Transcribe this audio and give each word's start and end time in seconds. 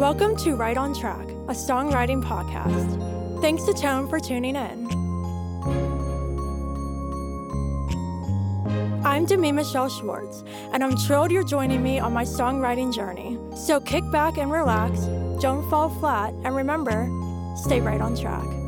Welcome 0.00 0.34
to 0.36 0.56
Write 0.56 0.78
on 0.78 0.94
Track, 0.94 1.28
a 1.28 1.52
songwriting 1.52 2.24
podcast. 2.24 3.42
Thanks 3.42 3.64
to 3.64 3.74
Tone 3.74 4.08
for 4.08 4.18
tuning 4.18 4.56
in. 4.56 4.86
I'm 9.04 9.26
Demi 9.26 9.52
Michelle 9.52 9.90
Schwartz, 9.90 10.42
and 10.72 10.82
I'm 10.82 10.96
thrilled 10.96 11.30
you're 11.30 11.44
joining 11.44 11.82
me 11.82 11.98
on 11.98 12.14
my 12.14 12.24
songwriting 12.24 12.94
journey. 12.94 13.38
So 13.54 13.78
kick 13.78 14.10
back 14.10 14.38
and 14.38 14.50
relax, 14.50 15.00
don't 15.38 15.68
fall 15.68 15.90
flat, 15.90 16.32
and 16.44 16.56
remember, 16.56 17.06
stay 17.54 17.82
write 17.82 18.00
on 18.00 18.16
track. 18.16 18.59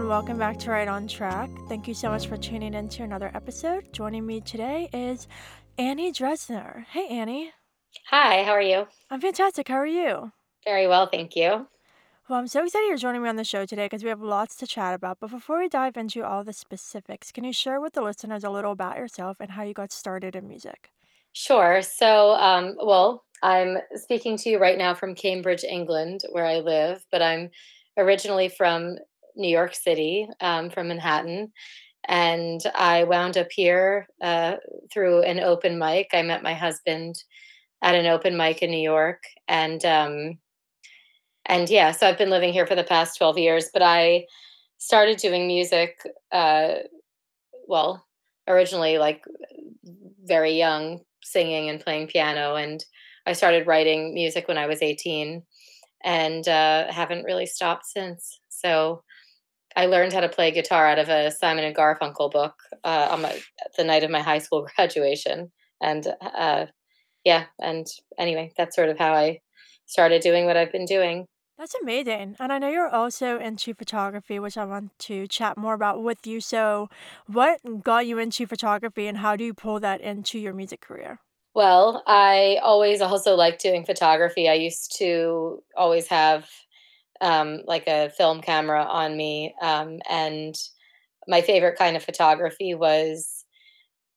Everyone, 0.00 0.16
welcome 0.16 0.38
back 0.38 0.58
to 0.60 0.70
Write 0.70 0.88
on 0.88 1.06
Track. 1.06 1.50
Thank 1.68 1.86
you 1.86 1.92
so 1.92 2.08
much 2.08 2.26
for 2.26 2.38
tuning 2.38 2.72
in 2.72 2.88
to 2.88 3.02
another 3.02 3.30
episode. 3.34 3.92
Joining 3.92 4.24
me 4.24 4.40
today 4.40 4.88
is 4.94 5.28
Annie 5.76 6.10
Dressner. 6.10 6.86
Hey 6.86 7.06
Annie. 7.08 7.52
Hi, 8.06 8.42
how 8.42 8.52
are 8.52 8.62
you? 8.62 8.86
I'm 9.10 9.20
fantastic. 9.20 9.68
How 9.68 9.74
are 9.74 9.86
you? 9.86 10.32
Very 10.64 10.86
well, 10.86 11.06
thank 11.06 11.36
you. 11.36 11.66
Well, 12.30 12.38
I'm 12.38 12.48
so 12.48 12.64
excited 12.64 12.86
you're 12.88 12.96
joining 12.96 13.22
me 13.22 13.28
on 13.28 13.36
the 13.36 13.44
show 13.44 13.66
today 13.66 13.84
because 13.84 14.02
we 14.02 14.08
have 14.08 14.22
lots 14.22 14.56
to 14.56 14.66
chat 14.66 14.94
about. 14.94 15.18
But 15.20 15.32
before 15.32 15.58
we 15.58 15.68
dive 15.68 15.98
into 15.98 16.24
all 16.24 16.44
the 16.44 16.54
specifics, 16.54 17.30
can 17.30 17.44
you 17.44 17.52
share 17.52 17.78
with 17.78 17.92
the 17.92 18.00
listeners 18.00 18.42
a 18.42 18.48
little 18.48 18.72
about 18.72 18.96
yourself 18.96 19.36
and 19.38 19.50
how 19.50 19.64
you 19.64 19.74
got 19.74 19.92
started 19.92 20.34
in 20.34 20.48
music? 20.48 20.90
Sure. 21.34 21.82
So, 21.82 22.30
um, 22.36 22.74
well, 22.82 23.24
I'm 23.42 23.76
speaking 23.96 24.38
to 24.38 24.48
you 24.48 24.58
right 24.58 24.78
now 24.78 24.94
from 24.94 25.14
Cambridge, 25.14 25.62
England, 25.62 26.22
where 26.32 26.46
I 26.46 26.60
live, 26.60 27.04
but 27.12 27.20
I'm 27.20 27.50
originally 27.98 28.48
from 28.48 28.96
New 29.40 29.48
York 29.48 29.74
City, 29.74 30.28
um, 30.40 30.70
from 30.70 30.88
Manhattan. 30.88 31.52
And 32.08 32.60
I 32.74 33.04
wound 33.04 33.36
up 33.36 33.48
here 33.50 34.06
uh, 34.22 34.56
through 34.92 35.22
an 35.22 35.40
open 35.40 35.78
mic. 35.78 36.08
I 36.12 36.22
met 36.22 36.42
my 36.42 36.54
husband 36.54 37.22
at 37.82 37.94
an 37.94 38.06
open 38.06 38.36
mic 38.36 38.62
in 38.62 38.70
New 38.70 38.82
York. 38.82 39.22
And 39.48 39.84
um, 39.84 40.38
and 41.46 41.68
yeah, 41.68 41.90
so 41.90 42.06
I've 42.06 42.18
been 42.18 42.30
living 42.30 42.52
here 42.52 42.66
for 42.66 42.74
the 42.76 42.84
past 42.84 43.18
12 43.18 43.38
years, 43.38 43.70
but 43.72 43.82
I 43.82 44.26
started 44.78 45.18
doing 45.18 45.46
music, 45.46 46.00
uh, 46.32 46.74
well, 47.66 48.06
originally 48.46 48.98
like 48.98 49.24
very 50.24 50.52
young, 50.52 51.00
singing 51.22 51.68
and 51.68 51.80
playing 51.80 52.06
piano. 52.06 52.54
And 52.54 52.84
I 53.26 53.32
started 53.32 53.66
writing 53.66 54.14
music 54.14 54.48
when 54.48 54.58
I 54.58 54.66
was 54.66 54.82
18 54.82 55.42
and 56.04 56.48
uh, 56.48 56.90
haven't 56.90 57.24
really 57.24 57.46
stopped 57.46 57.86
since. 57.86 58.40
So 58.48 59.02
I 59.76 59.86
learned 59.86 60.12
how 60.12 60.20
to 60.20 60.28
play 60.28 60.50
guitar 60.50 60.86
out 60.86 60.98
of 60.98 61.08
a 61.08 61.30
Simon 61.30 61.64
and 61.64 61.76
Garfunkel 61.76 62.30
book 62.30 62.54
uh, 62.84 63.08
on 63.10 63.22
my, 63.22 63.40
the 63.76 63.84
night 63.84 64.04
of 64.04 64.10
my 64.10 64.20
high 64.20 64.38
school 64.38 64.66
graduation. 64.76 65.52
And 65.80 66.06
uh, 66.20 66.66
yeah, 67.24 67.46
and 67.58 67.86
anyway, 68.18 68.52
that's 68.56 68.76
sort 68.76 68.88
of 68.88 68.98
how 68.98 69.12
I 69.12 69.40
started 69.86 70.22
doing 70.22 70.46
what 70.46 70.56
I've 70.56 70.72
been 70.72 70.86
doing. 70.86 71.26
That's 71.58 71.74
amazing. 71.82 72.36
And 72.40 72.52
I 72.52 72.58
know 72.58 72.70
you're 72.70 72.88
also 72.88 73.38
into 73.38 73.74
photography, 73.74 74.38
which 74.38 74.56
I 74.56 74.64
want 74.64 74.98
to 75.00 75.26
chat 75.26 75.58
more 75.58 75.74
about 75.74 76.02
with 76.02 76.26
you. 76.26 76.40
So, 76.40 76.88
what 77.26 77.60
got 77.82 78.06
you 78.06 78.18
into 78.18 78.46
photography 78.46 79.06
and 79.06 79.18
how 79.18 79.36
do 79.36 79.44
you 79.44 79.52
pull 79.52 79.78
that 79.80 80.00
into 80.00 80.38
your 80.38 80.54
music 80.54 80.80
career? 80.80 81.20
Well, 81.54 82.02
I 82.06 82.60
always 82.62 83.02
also 83.02 83.34
liked 83.34 83.60
doing 83.60 83.84
photography. 83.84 84.48
I 84.48 84.54
used 84.54 84.96
to 84.98 85.62
always 85.76 86.06
have 86.06 86.48
um, 87.20 87.60
like 87.66 87.86
a 87.86 88.10
film 88.10 88.40
camera 88.40 88.84
on 88.84 89.16
me. 89.16 89.54
Um, 89.62 89.98
and 90.08 90.54
my 91.28 91.40
favorite 91.40 91.78
kind 91.78 91.96
of 91.96 92.02
photography 92.02 92.74
was 92.74 93.44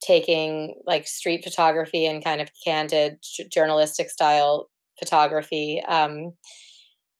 taking 0.01 0.75
like 0.85 1.07
street 1.07 1.43
photography 1.43 2.05
and 2.05 2.23
kind 2.23 2.41
of 2.41 2.49
candid 2.65 3.17
journalistic 3.49 4.09
style 4.09 4.69
photography. 4.99 5.81
Um, 5.87 6.33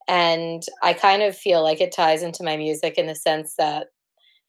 and 0.08 0.64
I 0.82 0.94
kind 0.94 1.24
of 1.24 1.38
feel 1.38 1.64
like 1.64 1.80
it 1.80 1.94
ties 1.94 2.24
into 2.24 2.44
my 2.44 2.58
music 2.58 2.98
in 2.98 3.08
the 3.08 3.16
sense 3.16 3.56
that 3.58 3.88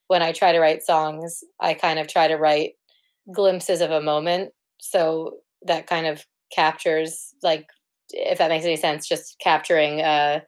when 0.09 0.23
I 0.23 0.33
try 0.33 0.53
to 0.53 0.59
write 0.61 0.83
songs, 0.83 1.43
I 1.61 1.75
kind 1.75 1.99
of 1.99 2.09
try 2.09 2.29
to 2.29 2.37
write 2.37 2.73
glimpses 3.33 3.81
of 3.81 3.91
a 3.91 4.03
moment. 4.03 4.53
So 4.81 5.37
that 5.63 5.87
kind 5.87 6.07
of 6.07 6.25
captures, 6.53 7.35
like, 7.43 7.67
if 8.11 8.39
that 8.39 8.51
makes 8.51 8.65
any 8.65 8.77
sense, 8.77 9.09
just 9.09 9.37
capturing 9.41 10.01
a, 10.01 10.43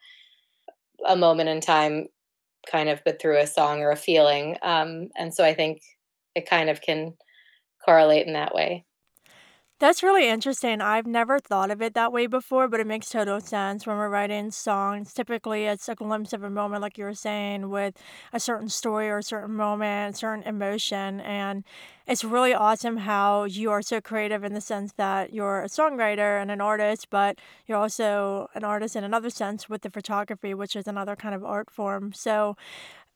a 1.06 1.17
moment 1.17 1.49
in 1.49 1.61
time, 1.61 2.06
kind 2.71 2.89
of, 2.89 3.00
but 3.05 3.21
through 3.21 3.39
a 3.39 3.47
song 3.47 3.81
or 3.81 3.91
a 3.91 3.97
feeling. 3.97 4.56
Um, 4.62 5.09
and 5.17 5.33
so 5.33 5.44
I 5.44 5.55
think 5.55 5.81
it 6.34 6.49
kind 6.49 6.71
of 6.71 6.81
can 6.81 7.15
correlate 7.84 8.27
in 8.27 8.34
that 8.34 8.55
way. 8.55 8.84
That's 9.78 10.03
really 10.03 10.26
interesting. 10.26 10.81
I've 10.81 11.06
never 11.06 11.38
thought 11.38 11.70
of 11.70 11.82
it 11.82 11.92
that 11.92 12.10
way 12.10 12.26
before, 12.26 12.66
but 12.66 12.81
it 12.81 12.87
makes 12.87 13.10
total 13.10 13.41
sense 13.42 13.87
when 13.87 13.98
we're 13.98 14.09
writing 14.09 14.50
songs. 14.50 15.12
Typically, 15.12 15.66
it's 15.66 15.87
a 15.91 15.94
glimpse 15.94 16.32
of 16.32 16.42
a 16.42 16.48
moment, 16.48 16.81
like 16.81 16.97
you 16.97 17.04
were 17.04 17.12
saying, 17.12 17.69
with 17.69 17.94
a 18.32 18.41
certain 18.41 18.70
story 18.70 19.10
or 19.10 19.19
a 19.19 19.22
certain 19.22 19.54
moment, 19.54 20.16
certain 20.16 20.44
emotion. 20.44 21.20
And 21.20 21.62
it's 22.06 22.25
really 22.25 22.54
awesome 22.54 22.97
how 22.98 23.44
you 23.44 23.70
are 23.70 23.82
so 23.82 24.00
creative 24.00 24.44
in 24.44 24.54
the 24.54 24.62
sense 24.62 24.92
that 24.97 25.34
you're 25.34 25.60
a 25.64 25.69
songwriter 25.69 26.41
and 26.41 26.50
an 26.50 26.62
artist, 26.62 27.10
but 27.10 27.38
you're 27.66 27.76
also 27.76 28.48
an 28.54 28.64
artist 28.64 28.97
in 28.97 29.04
another 29.04 29.28
sense 29.28 29.69
with 29.69 29.82
the 29.82 29.91
photography, 29.91 30.54
which 30.54 30.75
is 30.75 30.87
another 30.87 31.16
kind 31.16 31.34
of 31.34 31.44
art 31.44 31.70
form. 31.70 32.14
So, 32.14 32.56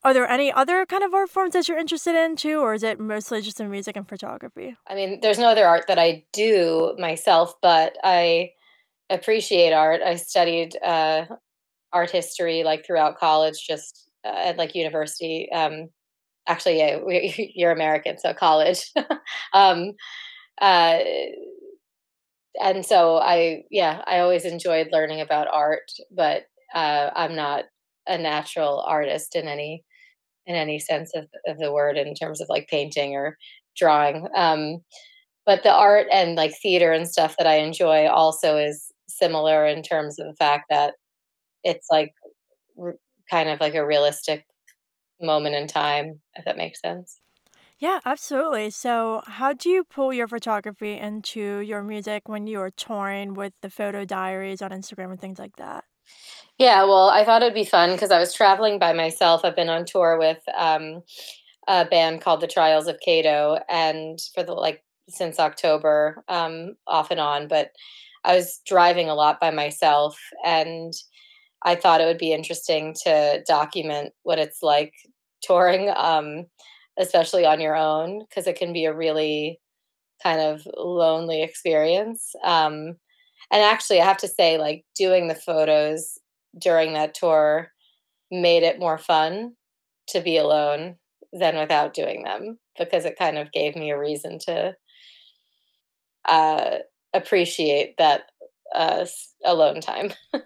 are 0.03 0.15
there 0.15 0.29
any 0.29 0.51
other 0.53 0.87
kind 0.87 1.03
of 1.03 1.13
art 1.13 1.29
forms 1.29 1.53
that 1.53 1.69
you're 1.69 1.79
interested 1.79 2.15
in 2.15 2.37
too, 2.37 2.61
or 2.61 2.75
is 2.75 2.83
it 2.83 2.99
mostly 2.99 3.43
just 3.43 3.61
in 3.61 3.71
music 3.71 3.97
and 3.97 4.09
photography? 4.09 4.77
I 4.87 4.95
mean, 4.95 5.21
there's 5.21 5.39
no 5.39 5.49
other 5.49 5.67
art 5.67 5.87
that 5.89 5.99
I 5.99 6.25
do 6.33 6.97
myself, 6.99 7.55
but 7.61 7.97
I 8.03 8.53
appreciate 9.11 9.73
art. 9.73 10.01
I 10.01 10.17
studied 10.17 10.77
uh, 10.83 11.27
art 11.93 12.11
history 12.11 12.63
like 12.65 12.87
throughout 12.87 13.19
college, 13.19 13.67
just 13.67 14.09
uh, 14.25 14.33
at 14.35 14.57
like 14.57 14.75
university. 14.75 15.51
Um, 15.53 15.91
actually, 16.47 16.79
yeah, 16.79 16.99
we, 17.05 17.53
you're 17.55 17.73
American, 17.73 18.19
so 18.19 18.33
college. 18.33 18.91
um, 19.53 19.93
uh, 20.61 20.99
and 22.63 22.85
so 22.85 23.17
I, 23.19 23.65
yeah, 23.71 24.03
I 24.07 24.21
always 24.21 24.45
enjoyed 24.45 24.89
learning 24.93 25.21
about 25.21 25.49
art, 25.53 25.91
but 26.11 26.45
uh, 26.75 27.11
I'm 27.15 27.37
not 27.37 27.65
a 28.07 28.19
natural 28.19 28.81
artist 28.87 29.37
in 29.37 29.47
any 29.47 29.85
in 30.47 30.57
any 30.57 30.79
sense 30.79 31.13
of, 31.15 31.29
of 31.47 31.59
the 31.59 31.73
word 31.73 31.97
in 31.97 32.15
terms 32.15 32.41
of 32.41 32.49
like 32.49 32.69
painting 32.69 33.15
or 33.15 33.37
drawing. 33.77 34.29
Um, 34.37 34.79
but 35.47 35.63
the 35.63 35.73
art 35.73 36.07
and 36.13 36.37
like 36.37 36.55
theater 36.63 36.93
and 36.93 37.09
stuff 37.09 37.37
that 37.39 37.47
I 37.47 37.57
enjoy 37.57 38.07
also 38.09 38.57
is 38.59 38.93
similar 39.09 39.67
in 39.67 39.83
terms 39.83 40.19
of 40.19 40.27
the 40.27 40.37
fact 40.37 40.67
that 40.71 40.95
it's 41.65 41.89
like 41.91 42.15
r- 42.81 42.97
kind 43.31 43.49
of 43.49 43.61
like 43.61 43.75
a 43.75 43.87
realistic 43.87 44.47
moment 45.21 45.55
in 45.57 45.67
time, 45.69 46.21
if 46.35 46.45
that 46.45 46.57
makes 46.57 46.81
sense. 46.81 47.21
Yeah, 47.79 47.99
absolutely. 48.05 48.71
So, 48.71 49.23
how 49.27 49.53
do 49.55 49.71
you 49.71 49.83
pull 49.85 50.13
your 50.13 50.29
photography 50.29 50.97
into 50.99 51.59
your 51.59 51.83
music 51.83 52.29
when 52.29 52.47
you 52.47 52.61
are 52.61 52.71
touring 52.71 53.35
with 53.35 53.55
the 53.63 53.71
photo 53.71 54.05
diaries 54.05 54.63
on 54.63 54.71
Instagram 54.71 55.11
and 55.11 55.21
things 55.21 55.39
like 55.39 55.57
that? 55.57 55.85
Yeah, 56.59 56.85
well, 56.85 57.09
I 57.09 57.25
thought 57.25 57.43
it'd 57.43 57.55
be 57.55 57.65
fun 57.65 57.93
because 57.93 58.11
I 58.11 58.19
was 58.19 58.35
traveling 58.35 58.79
by 58.79 58.93
myself. 58.93 59.45
I've 59.45 59.57
been 59.57 59.71
on 59.71 59.85
tour 59.87 60.19
with 60.19 60.39
um, 60.57 61.03
a 61.69 61.85
band 61.85 62.21
called 62.23 62.41
the 62.41 62.47
Trials 62.49 62.87
of 62.89 62.99
Cato, 63.05 63.59
and 63.69 64.19
for 64.35 64.43
the 64.43 64.53
like 64.55 64.85
since 65.09 65.41
October, 65.41 66.25
um, 66.29 66.77
off 66.87 67.11
and 67.11 67.21
on. 67.21 67.49
But 67.49 67.71
I 68.25 68.37
was 68.37 68.61
driving 68.67 69.09
a 69.09 69.15
lot 69.15 69.41
by 69.41 69.51
myself, 69.51 70.19
and 70.45 70.93
I 71.65 71.77
thought 71.77 72.01
it 72.01 72.07
would 72.07 72.19
be 72.19 72.33
interesting 72.33 72.95
to 73.05 73.43
document 73.47 74.13
what 74.25 74.39
it's 74.39 74.63
like 74.63 74.95
touring, 75.43 75.91
um, 75.97 76.47
especially 76.99 77.47
on 77.47 77.61
your 77.61 77.77
own, 77.77 78.21
because 78.29 78.47
it 78.47 78.57
can 78.59 78.73
be 78.73 78.87
a 78.87 78.95
really 78.95 79.61
kind 80.23 80.41
of 80.41 80.63
lonely 80.77 81.43
experience. 81.43 82.35
Um, 82.45 82.97
and 83.51 83.63
actually, 83.63 84.01
I 84.01 84.05
have 84.07 84.19
to 84.19 84.29
say, 84.29 84.59
like 84.59 84.85
doing 84.97 85.29
the 85.29 85.35
photos 85.35 86.19
during 86.59 86.95
that 86.95 87.15
tour 87.15 87.71
made 88.31 88.63
it 88.63 88.79
more 88.79 88.99
fun 88.99 89.55
to 90.09 90.21
be 90.21 90.37
alone 90.37 90.97
than 91.33 91.57
without 91.57 91.95
doing 91.95 92.25
them 92.25 92.59
because 92.79 93.05
it 93.05 93.19
kind 93.19 93.39
of 93.39 93.53
gave 93.53 93.77
me 93.77 93.91
a 93.91 93.99
reason 93.99 94.39
to 94.41 94.75
uh, 96.29 96.79
appreciate 97.13 97.97
that 97.99 98.23
uh, 98.75 99.05
alone 99.45 99.81
time. 99.81 100.13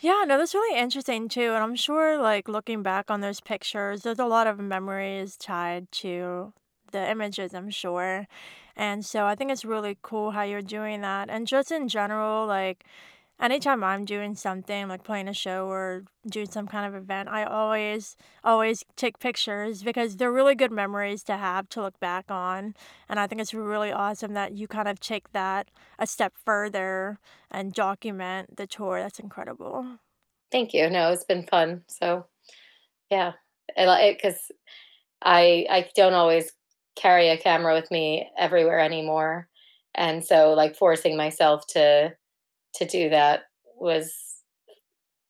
Yeah, 0.00 0.24
no, 0.26 0.38
that's 0.38 0.54
really 0.54 0.80
interesting 0.80 1.28
too. 1.28 1.52
And 1.52 1.62
I'm 1.62 1.76
sure, 1.76 2.18
like, 2.18 2.48
looking 2.48 2.82
back 2.82 3.10
on 3.10 3.20
those 3.20 3.40
pictures, 3.40 4.02
there's 4.02 4.18
a 4.18 4.24
lot 4.24 4.46
of 4.46 4.58
memories 4.58 5.36
tied 5.36 5.92
to 5.92 6.54
the 6.92 7.10
images, 7.10 7.54
I'm 7.54 7.70
sure. 7.70 8.26
And 8.76 9.04
so 9.04 9.26
I 9.26 9.34
think 9.34 9.50
it's 9.50 9.64
really 9.64 9.98
cool 10.02 10.30
how 10.32 10.42
you're 10.42 10.62
doing 10.62 11.00
that. 11.02 11.28
And 11.30 11.46
just 11.46 11.70
in 11.72 11.88
general, 11.88 12.46
like, 12.46 12.84
Anytime 13.40 13.82
I'm 13.82 14.04
doing 14.04 14.34
something, 14.34 14.86
like 14.88 15.02
playing 15.02 15.26
a 15.26 15.32
show 15.32 15.66
or 15.66 16.04
doing 16.28 16.50
some 16.50 16.68
kind 16.68 16.86
of 16.86 16.94
event, 16.94 17.30
I 17.30 17.44
always, 17.44 18.14
always 18.44 18.84
take 18.96 19.18
pictures 19.18 19.82
because 19.82 20.18
they're 20.18 20.30
really 20.30 20.54
good 20.54 20.70
memories 20.70 21.22
to 21.24 21.38
have 21.38 21.66
to 21.70 21.80
look 21.80 21.98
back 22.00 22.30
on, 22.30 22.74
and 23.08 23.18
I 23.18 23.26
think 23.26 23.40
it's 23.40 23.54
really 23.54 23.92
awesome 23.92 24.34
that 24.34 24.52
you 24.52 24.68
kind 24.68 24.88
of 24.88 25.00
take 25.00 25.32
that 25.32 25.70
a 25.98 26.06
step 26.06 26.34
further 26.44 27.18
and 27.50 27.72
document 27.72 28.56
the 28.58 28.66
tour, 28.66 29.00
that's 29.00 29.18
incredible. 29.18 29.98
Thank 30.50 30.74
you. 30.74 30.90
No, 30.90 31.12
it's 31.12 31.24
been 31.24 31.46
fun. 31.46 31.84
So, 31.88 32.26
yeah, 33.10 33.34
and 33.76 33.90
I 33.90 34.14
'cause 34.20 34.52
I 35.22 35.66
I 35.70 35.90
don't 35.96 36.14
always 36.14 36.52
carry 36.96 37.28
a 37.28 37.38
camera 37.38 37.74
with 37.74 37.90
me 37.90 38.30
everywhere 38.38 38.80
anymore, 38.80 39.48
and 39.94 40.24
so, 40.24 40.52
like, 40.54 40.76
forcing 40.76 41.16
myself 41.16 41.66
to 41.68 42.16
to 42.76 42.86
do 42.86 43.10
that 43.10 43.44
was 43.76 44.42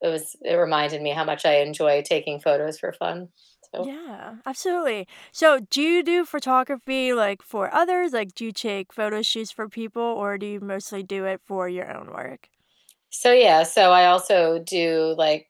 it 0.02 0.08
was 0.08 0.36
it 0.42 0.54
reminded 0.56 1.02
me 1.02 1.10
how 1.10 1.24
much 1.24 1.44
I 1.46 1.56
enjoy 1.60 2.02
taking 2.02 2.40
photos 2.40 2.78
for 2.80 2.92
fun, 2.92 3.30
so 3.74 3.88
Yeah, 3.88 4.36
absolutely. 4.44 5.08
So, 5.32 5.60
do 5.60 5.80
you 5.80 6.02
do 6.02 6.24
photography, 6.26 7.14
like, 7.14 7.40
for 7.42 7.72
others? 7.72 8.12
Like, 8.12 8.34
do 8.34 8.44
you 8.46 8.52
take 8.52 8.92
photo 8.92 9.22
shoots 9.22 9.50
for 9.50 9.68
people, 9.68 10.02
or 10.02 10.36
do 10.38 10.46
you 10.46 10.60
mostly 10.60 11.02
do 11.02 11.24
it 11.24 11.40
for 11.46 11.68
your 11.68 11.90
own 11.96 12.08
work? 12.12 12.50
So, 13.10 13.32
yeah, 13.32 13.64
so 13.64 13.90
I 13.90 14.06
also 14.06 14.60
do, 14.62 15.14
like, 15.18 15.48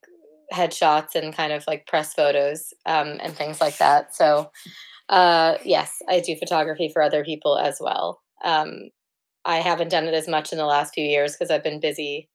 headshots 0.53 1.15
and 1.15 1.35
kind 1.35 1.53
of, 1.53 1.67
like, 1.67 1.87
press 1.87 2.15
photos, 2.15 2.73
um, 2.87 3.19
and 3.23 3.35
things 3.37 3.61
like 3.61 3.77
that. 3.79 4.15
So, 4.15 4.51
uh, 5.11 5.59
yes, 5.65 6.03
I 6.09 6.21
do 6.21 6.37
photography 6.37 6.91
for 6.93 7.03
other 7.03 7.25
people 7.25 7.59
as 7.59 7.79
well. 7.81 8.23
Um, 8.45 8.91
I 9.45 9.59
haven't 9.59 9.91
done 9.91 10.07
it 10.07 10.15
as 10.15 10.29
much 10.29 10.53
in 10.53 10.59
the 10.59 10.67
last 10.67 10.95
few 10.95 11.05
years 11.05 11.35
because 11.35 11.51
I've 11.51 11.65
been 11.65 11.81
busy, 11.81 12.31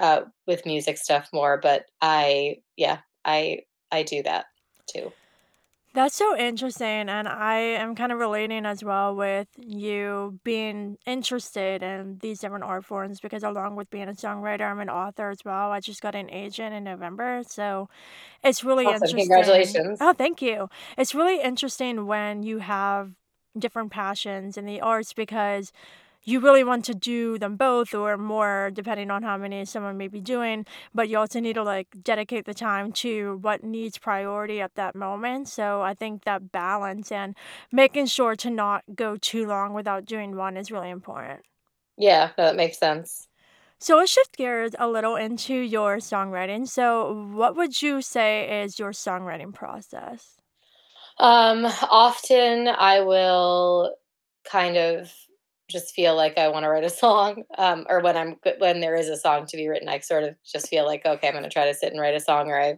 uh, 0.00 0.22
with 0.46 0.66
music 0.66 0.98
stuff 0.98 1.28
more, 1.32 1.58
but 1.62 1.86
I 2.02 2.58
yeah, 2.76 3.00
I 3.24 3.60
I 3.92 4.04
do 4.04 4.22
that 4.24 4.46
too. 4.92 5.12
That's 5.94 6.14
so 6.16 6.34
interesting, 6.36 7.10
and 7.10 7.28
I 7.28 7.56
am 7.58 7.94
kind 7.94 8.12
of 8.12 8.18
relating 8.18 8.64
as 8.64 8.82
well 8.82 9.14
with 9.14 9.48
you 9.58 10.40
being 10.42 10.96
interested 11.06 11.82
in 11.82 12.16
these 12.22 12.38
different 12.40 12.64
art 12.64 12.86
forms 12.86 13.20
because 13.20 13.42
along 13.42 13.76
with 13.76 13.90
being 13.90 14.08
a 14.08 14.12
songwriter, 14.12 14.62
I'm 14.70 14.80
an 14.80 14.88
author 14.88 15.28
as 15.28 15.44
well. 15.44 15.70
I 15.70 15.80
just 15.80 16.00
got 16.00 16.14
an 16.14 16.30
agent 16.30 16.74
in 16.74 16.84
November, 16.84 17.42
so 17.46 17.90
it's 18.44 18.64
really 18.64 18.90
Awesome, 18.90 18.92
interesting 18.92 19.14
congratulations. 19.14 20.00
Oh, 20.00 20.12
thank 20.14 20.42
you. 20.42 20.68
It's 20.98 21.14
really 21.14 21.40
interesting 21.42 22.06
when 22.06 22.42
you 22.42 22.58
have 22.58 23.12
different 23.58 23.92
passions 23.92 24.56
in 24.58 24.66
the 24.66 24.80
arts 24.80 25.12
because 25.14 25.72
you 26.24 26.40
really 26.40 26.64
want 26.64 26.84
to 26.86 26.94
do 26.94 27.38
them 27.38 27.56
both 27.56 27.94
or 27.94 28.16
more 28.16 28.70
depending 28.72 29.10
on 29.10 29.22
how 29.22 29.36
many 29.36 29.64
someone 29.64 29.96
may 29.96 30.08
be 30.08 30.20
doing, 30.20 30.66
but 30.94 31.08
you 31.08 31.18
also 31.18 31.40
need 31.40 31.54
to, 31.54 31.62
like, 31.62 31.88
dedicate 32.02 32.44
the 32.44 32.54
time 32.54 32.92
to 32.92 33.38
what 33.42 33.64
needs 33.64 33.98
priority 33.98 34.60
at 34.60 34.74
that 34.76 34.94
moment, 34.94 35.48
so 35.48 35.82
I 35.82 35.94
think 35.94 36.24
that 36.24 36.52
balance 36.52 37.10
and 37.12 37.34
making 37.70 38.06
sure 38.06 38.36
to 38.36 38.50
not 38.50 38.84
go 38.94 39.16
too 39.16 39.46
long 39.46 39.72
without 39.74 40.04
doing 40.06 40.36
one 40.36 40.56
is 40.56 40.70
really 40.70 40.90
important. 40.90 41.40
Yeah, 41.96 42.32
that 42.36 42.56
makes 42.56 42.78
sense. 42.78 43.28
So 43.78 43.96
let's 43.96 44.12
shift 44.12 44.36
gears 44.36 44.74
a 44.78 44.88
little 44.88 45.16
into 45.16 45.54
your 45.54 45.96
songwriting. 45.96 46.68
So 46.68 47.28
what 47.32 47.56
would 47.56 47.82
you 47.82 48.00
say 48.00 48.62
is 48.62 48.78
your 48.78 48.92
songwriting 48.92 49.52
process? 49.52 50.36
Um, 51.18 51.66
often 51.90 52.68
I 52.68 53.00
will 53.00 53.94
kind 54.44 54.76
of 54.76 55.12
just 55.68 55.94
feel 55.94 56.14
like 56.16 56.38
I 56.38 56.48
wanna 56.48 56.70
write 56.70 56.84
a 56.84 56.90
song, 57.04 57.44
um, 57.58 57.86
or 57.88 58.00
when 58.00 58.16
I'm 58.16 58.36
when 58.58 58.80
there 58.80 58.94
is 58.96 59.08
a 59.08 59.16
song 59.16 59.46
to 59.46 59.56
be 59.56 59.68
written, 59.68 59.88
I 59.88 60.00
sort 60.00 60.24
of 60.24 60.34
just 60.44 60.68
feel 60.68 60.84
like, 60.86 61.04
"Okay, 61.06 61.28
I'm 61.28 61.34
gonna 61.34 61.48
try 61.50 61.66
to 61.66 61.74
sit 61.74 61.92
and 61.92 62.00
write 62.00 62.14
a 62.16 62.20
song," 62.20 62.48
or 62.50 62.60
I, 62.60 62.74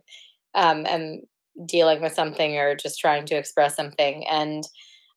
um, 0.54 0.86
am 0.86 1.22
dealing 1.66 2.02
with 2.02 2.14
something 2.14 2.58
or 2.58 2.75
just 2.76 3.00
trying 3.00 3.26
to 3.26 3.36
express 3.36 3.76
something, 3.76 4.26
and 4.28 4.64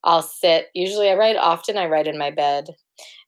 I'll 0.03 0.21
sit 0.23 0.69
usually 0.75 1.09
I 1.11 1.15
write 1.15 1.37
often 1.37 1.77
I 1.77 1.87
write 1.87 2.07
in 2.07 2.17
my 2.19 2.31
bed, 2.31 2.69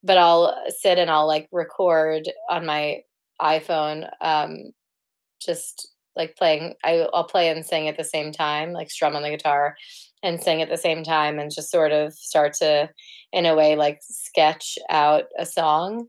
but 0.04 0.18
I'll 0.18 0.56
sit 0.80 0.98
and 1.00 1.12
I'll, 1.12 1.28
like, 1.28 1.48
record 1.52 2.30
on 2.50 2.66
my 2.66 3.02
iPhone, 3.42 4.10
um, 4.22 4.74
just, 5.46 5.90
like, 6.16 6.36
playing 6.38 6.76
I 6.84 7.08
I'll 7.14 7.24
play 7.26 7.50
and 7.50 7.66
sing 7.66 7.88
at 7.88 7.98
the 7.98 8.04
same 8.04 8.32
time, 8.32 8.74
like, 8.74 8.92
strum 8.92 9.16
on 9.16 9.24
the 9.24 9.30
guitar 9.32 9.76
and 10.24 10.42
sing 10.42 10.62
at 10.62 10.70
the 10.70 10.78
same 10.78 11.04
time 11.04 11.40
and 11.40 11.54
just 11.54 11.72
sort 11.72 11.92
of 11.92 12.14
start 12.14 12.54
to, 12.54 12.90
in 13.32 13.46
a 13.46 13.56
way, 13.56 13.76
like, 13.76 14.00
sketch 14.02 14.78
out 14.90 15.26
a 15.38 15.46
song, 15.46 16.08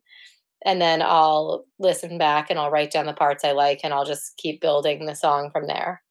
and 0.65 0.81
then 0.81 1.03
I'll 1.03 1.65
listen 1.79 2.19
back 2.19 2.51
and 2.51 2.59
I'll 2.59 2.71
write 2.71 2.91
down 2.91 3.07
the 3.07 3.13
parts 3.13 3.45
I 3.45 3.53
like, 3.53 3.81
and 3.83 3.95
I'll 3.95 4.05
just 4.05 4.37
keep 4.37 4.61
building 4.61 5.07
the 5.07 5.15
song 5.15 5.51
from 5.53 5.67
there. 5.67 6.03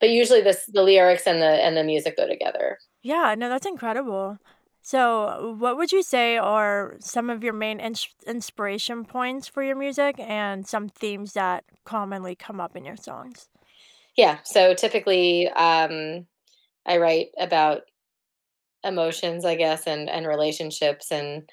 But 0.00 0.10
usually 0.10 0.42
this 0.42 0.64
the 0.66 0.82
lyrics 0.82 1.26
and 1.26 1.42
the 1.42 1.46
and 1.46 1.76
the 1.76 1.84
music 1.84 2.16
go 2.16 2.28
together. 2.28 2.78
Yeah, 3.02 3.34
no, 3.36 3.48
that's 3.48 3.66
incredible. 3.66 4.38
So, 4.82 5.56
what 5.58 5.76
would 5.76 5.92
you 5.92 6.02
say 6.02 6.36
are 6.38 6.96
some 7.00 7.30
of 7.30 7.44
your 7.44 7.52
main 7.52 7.78
ins 7.80 8.08
inspiration 8.26 9.04
points 9.04 9.46
for 9.48 9.62
your 9.62 9.76
music 9.76 10.18
and 10.18 10.66
some 10.66 10.88
themes 10.88 11.34
that 11.34 11.64
commonly 11.84 12.34
come 12.34 12.60
up 12.60 12.76
in 12.76 12.84
your 12.84 12.96
songs? 12.96 13.48
Yeah, 14.16 14.38
so 14.44 14.74
typically, 14.74 15.48
um, 15.48 16.26
I 16.88 16.98
write 16.98 17.28
about 17.38 17.82
emotions, 18.84 19.44
I 19.44 19.54
guess, 19.56 19.86
and 19.86 20.08
and 20.08 20.26
relationships 20.26 21.10
and 21.10 21.48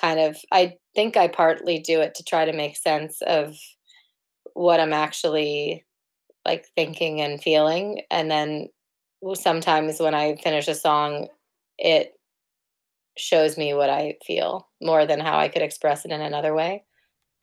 kind 0.00 0.20
of 0.20 0.36
I 0.52 0.76
think 0.94 1.16
I 1.16 1.28
partly 1.28 1.78
do 1.80 2.00
it 2.00 2.14
to 2.16 2.24
try 2.24 2.44
to 2.44 2.52
make 2.52 2.76
sense 2.76 3.20
of 3.22 3.56
what 4.54 4.80
I'm 4.80 4.92
actually, 4.92 5.86
like, 6.46 6.66
thinking 6.76 7.20
and 7.20 7.42
feeling, 7.42 8.02
and 8.10 8.30
then 8.30 8.68
sometimes 9.34 10.00
when 10.00 10.14
I 10.14 10.36
finish 10.36 10.68
a 10.68 10.74
song, 10.74 11.28
it 11.78 12.14
shows 13.18 13.58
me 13.58 13.74
what 13.74 13.90
I 13.90 14.16
feel 14.24 14.68
more 14.80 15.04
than 15.06 15.20
how 15.20 15.38
I 15.38 15.48
could 15.48 15.62
express 15.62 16.04
it 16.06 16.10
in 16.12 16.20
another 16.22 16.54
way. 16.54 16.84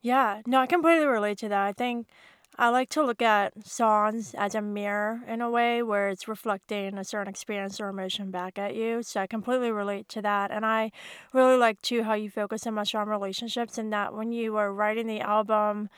Yeah, 0.01 0.41
no, 0.45 0.59
I 0.61 0.67
completely 0.67 1.07
relate 1.07 1.37
to 1.39 1.49
that. 1.49 1.65
I 1.65 1.73
think 1.73 2.07
I 2.57 2.69
like 2.69 2.89
to 2.91 3.03
look 3.03 3.21
at 3.21 3.67
songs 3.67 4.33
as 4.33 4.55
a 4.55 4.61
mirror 4.61 5.21
in 5.27 5.41
a 5.41 5.49
way 5.49 5.83
where 5.83 6.07
it's 6.07 6.27
reflecting 6.27 6.97
a 6.97 7.03
certain 7.03 7.27
experience 7.27 7.81
or 7.81 7.89
emotion 7.89 8.31
back 8.31 8.57
at 8.57 8.75
you, 8.75 9.03
so 9.03 9.19
I 9.21 9.27
completely 9.27 9.71
relate 9.71 10.07
to 10.09 10.21
that, 10.21 10.51
and 10.51 10.65
I 10.65 10.91
really 11.33 11.57
like 11.57 11.81
too 11.81 12.03
how 12.03 12.13
you 12.13 12.29
focus 12.29 12.61
so 12.61 12.71
much 12.71 12.95
on 12.95 13.09
relationships 13.09 13.77
and 13.77 13.91
that 13.91 14.13
when 14.13 14.31
you 14.31 14.53
were 14.53 14.73
writing 14.73 15.05
the 15.07 15.19
album, 15.19 15.89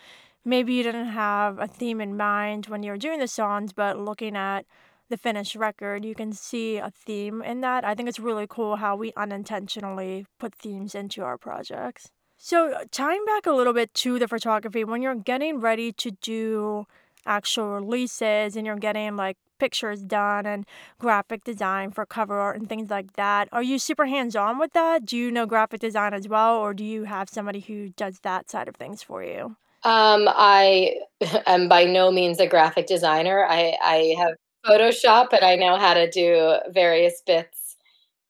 maybe 0.44 0.74
you 0.74 0.82
didn't 0.84 1.10
have 1.10 1.60
a 1.60 1.68
theme 1.68 2.02
in 2.02 2.18
mind 2.18 2.66
when 2.68 2.82
you 2.82 2.92
were 2.92 2.98
doing 2.98 3.20
the 3.20 3.28
songs, 3.28 3.72
but 3.72 4.00
looking 4.00 4.36
at 4.36 4.66
the 5.10 5.18
finished 5.18 5.56
record, 5.56 6.04
you 6.04 6.16
can 6.16 6.34
see 6.34 6.78
a 6.78 6.90
theme 6.90 7.44
in 7.44 7.62
that. 7.62 7.86
I 7.86 7.94
think 7.94 8.10
it's 8.10 8.20
really 8.20 8.48
cool 8.50 8.78
how 8.78 8.96
we 8.96 9.14
unintentionally 9.16 10.26
put 10.40 10.56
themes 10.56 10.96
into 10.96 11.24
our 11.24 11.38
projects. 11.38 12.12
So, 12.38 12.84
tying 12.92 13.26
back 13.26 13.46
a 13.46 13.52
little 13.52 13.74
bit 13.74 13.94
to 13.96 14.20
the 14.20 14.28
photography, 14.28 14.84
when 14.84 15.02
you're 15.02 15.16
getting 15.16 15.60
ready 15.60 15.92
to 15.94 16.12
do 16.12 16.86
actual 17.26 17.70
releases 17.72 18.56
and 18.56 18.66
you're 18.66 18.76
getting, 18.78 19.16
like, 19.16 19.38
pictures 19.60 20.04
done 20.04 20.46
and 20.46 20.66
graphic 21.00 21.44
design 21.44 21.92
for 21.92 22.06
cover 22.06 22.40
art 22.40 22.58
and 22.60 22.70
things 22.70 22.90
like 22.92 23.14
that, 23.14 23.50
are 23.52 23.64
you 23.64 23.80
super 23.80 24.06
hands-on 24.06 24.60
with 24.60 24.74
that? 24.74 25.06
Do 25.06 25.18
you 25.18 25.32
know 25.32 25.46
graphic 25.48 25.82
design 25.82 26.14
as 26.14 26.28
well, 26.28 26.58
or 26.58 26.74
do 26.74 26.86
you 26.86 27.06
have 27.06 27.28
somebody 27.30 27.60
who 27.60 27.90
does 27.90 28.20
that 28.20 28.50
side 28.50 28.68
of 28.68 28.76
things 28.76 29.02
for 29.02 29.24
you? 29.24 29.58
Um, 29.84 30.28
I 30.28 30.96
am 31.46 31.68
by 31.70 31.86
no 31.86 32.12
means 32.12 32.40
a 32.40 32.48
graphic 32.48 32.88
designer. 32.88 33.46
I 33.48 33.78
I 33.82 34.16
have 34.18 34.34
Photoshop, 34.66 35.30
but 35.30 35.44
I 35.44 35.56
know 35.56 35.78
how 35.78 35.94
to 35.94 36.10
do 36.10 36.56
various 36.70 37.22
bits, 37.26 37.78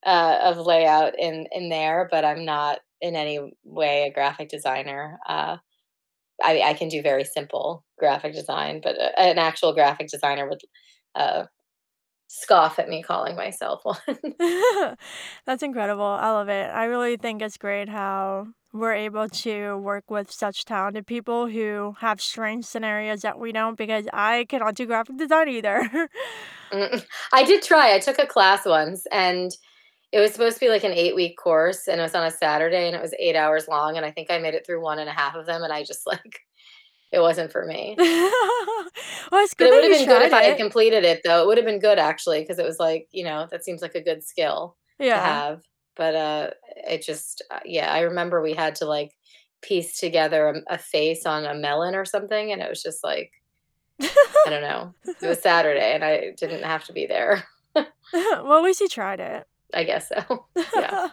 uh, 0.05 0.39
of 0.43 0.57
layout 0.59 1.17
in 1.19 1.47
in 1.51 1.69
there, 1.69 2.07
but 2.11 2.25
I'm 2.25 2.45
not 2.45 2.79
in 3.01 3.15
any 3.15 3.39
way 3.63 4.03
a 4.03 4.13
graphic 4.13 4.49
designer. 4.49 5.19
Uh, 5.27 5.57
I 6.43 6.61
I 6.61 6.73
can 6.73 6.89
do 6.89 7.01
very 7.01 7.23
simple 7.23 7.83
graphic 7.97 8.33
design, 8.33 8.81
but 8.83 8.95
a 8.97 9.19
an 9.19 9.37
actual 9.39 9.73
graphic 9.73 10.07
designer 10.07 10.47
would, 10.49 10.61
uh, 11.15 11.45
scoff 12.27 12.77
at 12.77 12.89
me 12.89 13.01
calling 13.01 13.35
myself 13.35 13.81
one. 13.83 13.97
That's 15.45 15.63
incredible, 15.63 16.03
I 16.03 16.31
love 16.31 16.49
it. 16.49 16.69
I 16.69 16.85
really 16.85 17.17
think 17.17 17.41
it's 17.41 17.57
great 17.57 17.89
how 17.89 18.47
we're 18.73 18.93
able 18.93 19.29
to 19.29 19.77
work 19.77 20.11
with 20.11 20.29
such 20.31 20.65
talented 20.65 21.07
people 21.07 21.47
who 21.47 21.95
have 21.99 22.21
strange 22.21 22.65
scenarios 22.65 23.21
that 23.21 23.39
we 23.39 23.51
don't 23.51 23.77
because 23.77 24.07
I 24.13 24.45
cannot 24.49 24.75
do 24.75 24.85
graphic 24.85 25.17
design 25.17 25.49
either. 25.49 26.09
I 27.33 27.43
did 27.45 27.63
try, 27.63 27.95
I 27.95 27.99
took 27.99 28.19
a 28.19 28.27
class 28.27 28.65
once, 28.65 29.05
and 29.11 29.51
it 30.11 30.19
was 30.19 30.31
supposed 30.31 30.55
to 30.55 30.59
be, 30.61 30.69
like, 30.69 30.83
an 30.83 30.93
eight-week 30.93 31.37
course, 31.37 31.87
and 31.87 31.99
it 31.99 32.03
was 32.03 32.15
on 32.15 32.25
a 32.25 32.31
Saturday, 32.31 32.87
and 32.87 32.95
it 32.95 33.01
was 33.01 33.13
8 33.19 33.35
hours 33.35 33.67
long, 33.67 33.97
and 33.97 34.05
I 34.05 34.11
think 34.11 34.31
I 34.31 34.37
made 34.39 34.53
it 34.53 34.65
through 34.65 34.81
one 34.81 34.99
and 34.99 35.09
a 35.09 35.13
half 35.13 35.35
of 35.35 35.45
them, 35.45 35.63
and 35.63 35.73
I 35.73 35.83
just, 35.83 36.07
like 36.07 36.39
it 37.11 37.19
wasn't 37.19 37.51
for 37.51 37.65
me. 37.65 37.95
Well, 39.31 39.43
it's 39.43 39.53
But 39.53 39.65
good 39.65 39.73
it 39.73 39.75
would've 39.75 39.97
been 39.99 40.07
good 40.07 40.21
if 40.23 40.33
I 40.33 40.43
had 40.43 40.57
completed 40.57 41.03
it, 41.03 41.21
though. 41.23 41.41
It 41.43 41.47
would've 41.47 41.65
been 41.65 41.79
good 41.79 41.99
actually. 41.99 42.43
Cause 42.45 42.59
it 42.59 42.65
was, 42.65 42.79
like, 42.79 43.07
you 43.11 43.23
know, 43.23 43.47
that 43.51 43.63
seems 43.63 43.81
like 43.81 43.95
a 43.95 44.01
good 44.01 44.23
skill 44.23 44.75
to 45.15 45.21
have, 45.21 45.61
but, 45.95 46.15
uh, 46.15 46.49
it 46.89 47.03
just 47.03 47.43
uh, 47.51 47.59
yeah, 47.65 47.91
I 47.91 48.01
remember 48.01 48.41
we 48.41 48.53
had 48.53 48.75
to, 48.75 48.85
like, 48.85 49.11
piece 49.61 49.99
together 49.99 50.47
a, 50.69 50.75
a 50.75 50.77
face 50.77 51.25
on 51.25 51.45
a 51.45 51.53
melon 51.53 51.95
or 51.95 52.05
something, 52.05 52.51
and 52.51 52.61
it 52.61 52.69
was 52.69 52.81
just 52.81 53.03
like 53.03 53.31
I 54.01 54.49
don't 54.49 54.61
know. 54.61 54.93
It 55.21 55.27
was 55.27 55.39
Saturday, 55.41 55.93
and 55.93 56.03
I 56.03 56.31
didn't 56.37 56.63
have 56.63 56.83
to 56.85 56.93
be 56.93 57.05
there. 57.07 57.43
well, 57.75 58.57
at 58.57 58.63
least 58.63 58.81
you 58.81 58.87
tried 58.87 59.19
it. 59.19 59.47
I 59.73 59.83
guess 59.83 60.09
so. 60.09 60.45
Yeah. 60.75 61.09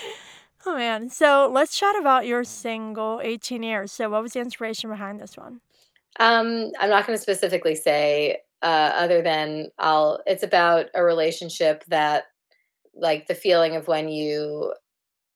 oh 0.66 0.76
man. 0.76 1.08
So 1.10 1.50
let's 1.52 1.76
chat 1.76 1.96
about 1.98 2.26
your 2.26 2.44
single 2.44 3.20
18 3.22 3.62
years. 3.62 3.92
So 3.92 4.10
what 4.10 4.22
was 4.22 4.32
the 4.32 4.40
inspiration 4.40 4.90
behind 4.90 5.20
this 5.20 5.36
one? 5.36 5.60
Um, 6.18 6.72
I'm 6.80 6.90
not 6.90 7.06
going 7.06 7.16
to 7.16 7.22
specifically 7.22 7.74
say 7.74 8.38
uh, 8.62 8.92
other 8.94 9.22
than 9.22 9.68
I'll 9.78 10.20
it's 10.26 10.42
about 10.42 10.86
a 10.94 11.04
relationship 11.04 11.84
that 11.88 12.24
like 12.94 13.26
the 13.26 13.34
feeling 13.34 13.76
of 13.76 13.86
when 13.86 14.08
you 14.08 14.72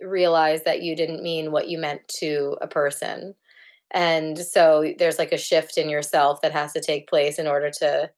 realize 0.01 0.65
that 0.65 0.83
you 0.83 0.97
didn't 0.97 1.23
mean 1.23 1.53
what 1.53 1.69
you 1.69 1.79
meant 1.79 2.07
to 2.09 2.57
a 2.63 2.67
person. 2.67 3.35
And 3.91 4.39
so 4.39 4.95
there's 4.99 5.19
like 5.19 5.33
a 5.33 5.39
shift 5.39 5.77
in 5.77 5.89
yourself 5.89 6.41
that 6.43 6.53
has 6.53 6.73
to 6.73 6.81
take 6.81 7.09
place 7.09 7.39
in 7.39 7.47
order 7.47 7.71
to 7.81 8.11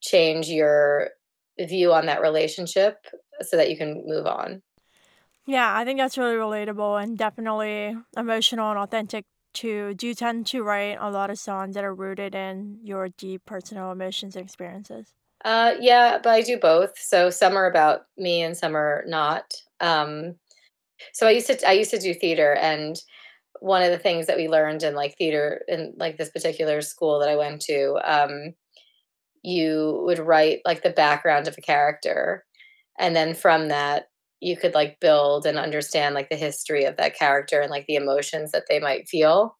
change 0.00 0.48
your 0.48 1.10
view 1.58 1.92
on 1.92 2.06
that 2.06 2.20
relationship 2.20 2.96
so 3.42 3.56
that 3.56 3.70
you 3.70 3.76
can 3.76 4.04
move 4.06 4.26
on. 4.26 4.62
Yeah, 5.46 5.76
I 5.76 5.84
think 5.84 5.98
that's 5.98 6.16
really 6.16 6.34
relatable 6.34 7.02
and 7.02 7.18
definitely 7.18 7.96
emotional 8.16 8.70
and 8.70 8.78
authentic 8.78 9.26
too. 9.52 9.94
Do 9.94 10.06
you 10.06 10.14
tend 10.14 10.46
to 10.48 10.62
write 10.62 10.96
a 11.00 11.10
lot 11.10 11.30
of 11.30 11.38
songs 11.38 11.74
that 11.74 11.84
are 11.84 11.94
rooted 11.94 12.34
in 12.34 12.78
your 12.82 13.08
deep 13.10 13.44
personal 13.44 13.92
emotions 13.92 14.36
and 14.36 14.44
experiences? 14.44 15.12
Uh, 15.44 15.74
yeah, 15.78 16.18
but 16.22 16.30
I 16.30 16.40
do 16.40 16.58
both. 16.58 16.98
So 16.98 17.28
some 17.28 17.56
are 17.56 17.68
about 17.68 18.06
me 18.16 18.42
and 18.42 18.56
some 18.56 18.74
are 18.74 19.04
not. 19.06 19.52
Um, 19.80 20.36
so 21.12 21.26
I 21.26 21.32
used 21.32 21.48
to 21.48 21.68
I 21.68 21.72
used 21.72 21.90
to 21.90 21.98
do 21.98 22.14
theater, 22.14 22.54
and 22.54 22.96
one 23.60 23.82
of 23.82 23.90
the 23.90 23.98
things 23.98 24.26
that 24.26 24.36
we 24.36 24.48
learned 24.48 24.82
in 24.82 24.94
like 24.94 25.16
theater 25.18 25.62
in 25.68 25.94
like 25.96 26.16
this 26.16 26.30
particular 26.30 26.80
school 26.80 27.18
that 27.20 27.28
I 27.28 27.36
went 27.36 27.60
to, 27.62 27.98
um, 28.04 28.54
you 29.44 30.02
would 30.06 30.18
write 30.20 30.60
like 30.66 30.82
the 30.82 30.90
background 30.90 31.48
of 31.48 31.56
a 31.58 31.62
character, 31.62 32.44
and 32.98 33.16
then 33.16 33.34
from 33.34 33.68
that 33.68 34.06
you 34.40 34.56
could 34.56 34.74
like 34.74 35.00
build 35.00 35.46
and 35.46 35.58
understand 35.58 36.14
like 36.14 36.30
the 36.30 36.36
history 36.36 36.84
of 36.84 36.96
that 36.98 37.16
character 37.18 37.60
and 37.60 37.70
like 37.70 37.86
the 37.86 37.96
emotions 37.96 38.52
that 38.52 38.64
they 38.68 38.80
might 38.80 39.08
feel. 39.08 39.56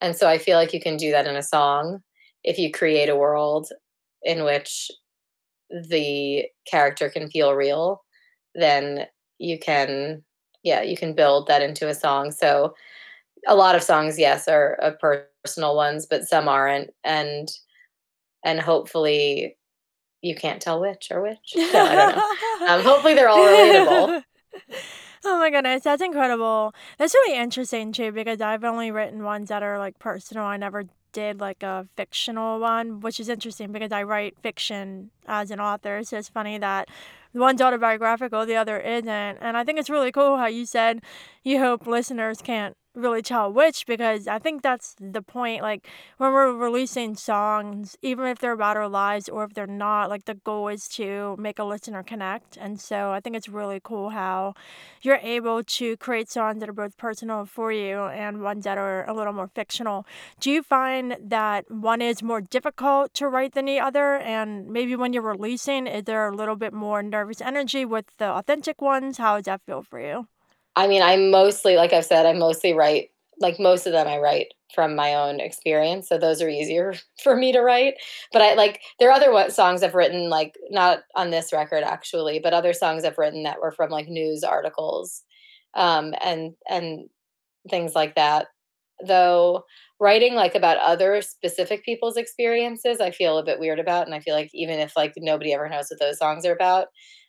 And 0.00 0.16
so 0.16 0.28
I 0.28 0.38
feel 0.38 0.58
like 0.58 0.74
you 0.74 0.80
can 0.80 0.96
do 0.96 1.12
that 1.12 1.26
in 1.26 1.36
a 1.36 1.42
song 1.42 2.00
if 2.44 2.58
you 2.58 2.70
create 2.72 3.08
a 3.10 3.16
world 3.16 3.68
in 4.22 4.44
which 4.44 4.90
the 5.70 6.46
character 6.70 7.10
can 7.10 7.30
feel 7.30 7.54
real, 7.54 8.02
then 8.54 9.06
you 9.38 9.58
can 9.58 10.22
yeah, 10.64 10.82
you 10.82 10.96
can 10.96 11.14
build 11.14 11.46
that 11.48 11.62
into 11.62 11.88
a 11.88 11.94
song. 11.94 12.32
So 12.32 12.74
a 13.46 13.54
lot 13.56 13.76
of 13.76 13.82
songs 13.82 14.18
yes 14.18 14.48
are, 14.48 14.78
are 14.82 15.22
personal 15.44 15.76
ones, 15.76 16.06
but 16.08 16.28
some 16.28 16.48
aren't 16.48 16.90
and 17.04 17.48
and 18.44 18.60
hopefully 18.60 19.56
you 20.22 20.34
can't 20.34 20.60
tell 20.62 20.80
which 20.80 21.08
or 21.10 21.22
which. 21.22 21.38
So 21.54 21.78
I 21.78 21.94
don't 21.94 22.16
know. 22.16 22.66
Um, 22.66 22.82
hopefully 22.82 23.14
they're 23.14 23.28
all 23.28 23.38
relatable. 23.38 24.22
Oh 25.28 25.38
my 25.38 25.50
goodness, 25.50 25.82
that's 25.82 26.02
incredible. 26.02 26.72
That's 26.98 27.12
really 27.12 27.36
interesting 27.36 27.90
too 27.90 28.12
because 28.12 28.40
I've 28.40 28.62
only 28.62 28.92
written 28.92 29.24
ones 29.24 29.48
that 29.48 29.60
are 29.60 29.76
like 29.76 29.98
personal. 29.98 30.44
I 30.44 30.56
never 30.56 30.84
did 31.10 31.40
like 31.40 31.64
a 31.64 31.88
fictional 31.96 32.60
one, 32.60 33.00
which 33.00 33.18
is 33.18 33.28
interesting 33.28 33.72
because 33.72 33.90
I 33.90 34.04
write 34.04 34.38
fiction 34.40 35.10
as 35.26 35.50
an 35.50 35.58
author. 35.58 36.04
So 36.04 36.18
it's 36.18 36.28
funny 36.28 36.58
that 36.58 36.88
one's 37.34 37.60
autobiographical, 37.60 38.46
the 38.46 38.54
other 38.56 38.78
isn't. 38.78 39.08
And 39.08 39.56
I 39.56 39.64
think 39.64 39.80
it's 39.80 39.90
really 39.90 40.12
cool 40.12 40.36
how 40.36 40.46
you 40.46 40.64
said 40.64 41.02
you 41.42 41.58
hope 41.58 41.86
listeners 41.86 42.40
can't 42.40 42.76
really 42.96 43.22
tell 43.22 43.52
which 43.52 43.86
because 43.86 44.26
I 44.26 44.38
think 44.38 44.62
that's 44.62 44.96
the 44.98 45.22
point. 45.22 45.62
Like 45.62 45.86
when 46.16 46.32
we're 46.32 46.52
releasing 46.52 47.14
songs, 47.14 47.96
even 48.02 48.26
if 48.26 48.38
they're 48.38 48.52
about 48.52 48.76
our 48.76 48.88
lives 48.88 49.28
or 49.28 49.44
if 49.44 49.54
they're 49.54 49.66
not, 49.66 50.08
like 50.08 50.24
the 50.24 50.34
goal 50.34 50.68
is 50.68 50.88
to 50.88 51.36
make 51.38 51.58
a 51.58 51.64
listener 51.64 52.02
connect. 52.02 52.56
And 52.56 52.80
so 52.80 53.12
I 53.12 53.20
think 53.20 53.36
it's 53.36 53.48
really 53.48 53.80
cool 53.82 54.10
how 54.10 54.54
you're 55.02 55.20
able 55.22 55.62
to 55.62 55.96
create 55.98 56.30
songs 56.30 56.60
that 56.60 56.68
are 56.68 56.72
both 56.72 56.96
personal 56.96 57.44
for 57.44 57.70
you 57.70 58.04
and 58.06 58.42
ones 58.42 58.64
that 58.64 58.78
are 58.78 59.08
a 59.08 59.12
little 59.12 59.32
more 59.32 59.50
fictional. 59.54 60.06
Do 60.40 60.50
you 60.50 60.62
find 60.62 61.16
that 61.20 61.70
one 61.70 62.00
is 62.00 62.22
more 62.22 62.40
difficult 62.40 63.14
to 63.14 63.28
write 63.28 63.52
than 63.52 63.66
the 63.66 63.78
other? 63.78 64.16
And 64.16 64.68
maybe 64.68 64.96
when 64.96 65.12
you're 65.12 65.22
releasing, 65.22 65.86
is 65.86 66.04
there 66.04 66.28
a 66.28 66.34
little 66.34 66.56
bit 66.56 66.72
more 66.72 67.02
nervous 67.02 67.40
energy 67.40 67.84
with 67.84 68.06
the 68.18 68.26
authentic 68.26 68.80
ones? 68.80 69.18
How 69.18 69.36
does 69.36 69.44
that 69.44 69.62
feel 69.66 69.82
for 69.82 70.00
you? 70.00 70.28
I 70.76 70.86
mean, 70.88 71.02
I 71.02 71.16
mostly, 71.16 71.76
like 71.76 71.92
I've 71.92 72.04
said, 72.04 72.26
I 72.26 72.32
mostly 72.34 72.72
write, 72.74 73.10
like 73.40 73.58
most 73.58 73.86
of 73.86 73.92
them 73.92 74.06
I 74.08 74.18
write 74.18 74.48
from 74.74 74.94
my 74.94 75.14
own 75.14 75.40
experience. 75.40 76.08
So 76.08 76.18
those 76.18 76.42
are 76.42 76.48
easier 76.48 76.94
for 77.22 77.36
me 77.36 77.52
to 77.52 77.60
write. 77.60 77.94
But 78.32 78.42
I 78.42 78.54
like, 78.54 78.80
there 78.98 79.08
are 79.08 79.12
other 79.12 79.32
what, 79.32 79.52
songs 79.54 79.82
I've 79.82 79.94
written, 79.94 80.28
like 80.30 80.54
not 80.70 81.00
on 81.14 81.30
this 81.30 81.52
record 81.52 81.82
actually, 81.82 82.40
but 82.40 82.52
other 82.54 82.72
songs 82.72 83.04
I've 83.04 83.18
written 83.18 83.44
that 83.44 83.60
were 83.60 83.72
from 83.72 83.90
like 83.90 84.08
news 84.08 84.44
articles 84.44 85.22
um, 85.74 86.14
and, 86.22 86.52
and 86.68 87.08
things 87.70 87.94
like 87.94 88.14
that. 88.16 88.48
Though 89.06 89.64
writing 90.00 90.34
like 90.34 90.54
about 90.54 90.78
other 90.78 91.22
specific 91.22 91.84
people's 91.84 92.16
experiences, 92.16 93.00
I 93.00 93.10
feel 93.12 93.38
a 93.38 93.44
bit 93.44 93.60
weird 93.60 93.78
about. 93.80 94.06
And 94.06 94.14
I 94.14 94.20
feel 94.20 94.34
like 94.34 94.50
even 94.54 94.78
if 94.80 94.96
like 94.96 95.14
nobody 95.18 95.52
ever 95.54 95.68
knows 95.68 95.88
what 95.90 96.00
those 96.00 96.18
songs 96.18 96.46
are 96.46 96.54
about, 96.54 96.88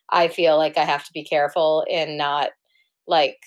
I 0.09 0.29
feel 0.29 0.57
like 0.57 0.77
I 0.77 0.85
have 0.85 1.03
to 1.05 1.13
be 1.13 1.25
careful 1.25 1.85
in 1.89 2.17
not 2.17 2.51
like 3.07 3.43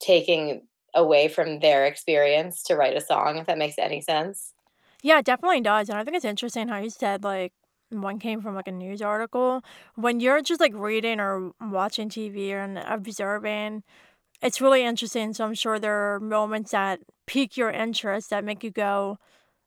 taking 0.00 0.68
away 0.94 1.28
from 1.28 1.60
their 1.60 1.86
experience 1.86 2.62
to 2.64 2.76
write 2.76 2.96
a 2.96 3.00
song, 3.00 3.38
if 3.38 3.46
that 3.46 3.58
makes 3.58 3.78
any 3.78 4.00
sense. 4.00 4.54
Yeah, 5.02 5.18
it 5.18 5.24
definitely 5.24 5.60
does. 5.60 5.88
And 5.88 5.98
I 5.98 6.04
think 6.04 6.16
it's 6.16 6.24
interesting 6.24 6.68
how 6.68 6.78
you 6.78 6.90
said 6.90 7.24
like 7.24 7.52
one 7.90 8.18
came 8.18 8.40
from 8.40 8.54
like 8.54 8.68
a 8.68 8.72
news 8.72 9.02
article. 9.02 9.62
When 9.96 10.20
you're 10.20 10.42
just 10.42 10.60
like 10.60 10.72
reading 10.74 11.20
or 11.20 11.52
watching 11.60 12.08
TV 12.08 12.52
and 12.52 12.78
observing, 12.78 13.82
it's 14.42 14.60
really 14.60 14.84
interesting. 14.84 15.34
So 15.34 15.44
I'm 15.46 15.54
sure 15.54 15.78
there 15.78 16.14
are 16.14 16.20
moments 16.20 16.72
that 16.72 17.00
pique 17.26 17.56
your 17.56 17.70
interest 17.70 18.30
that 18.30 18.44
make 18.44 18.64
you 18.64 18.70
go, 18.70 19.18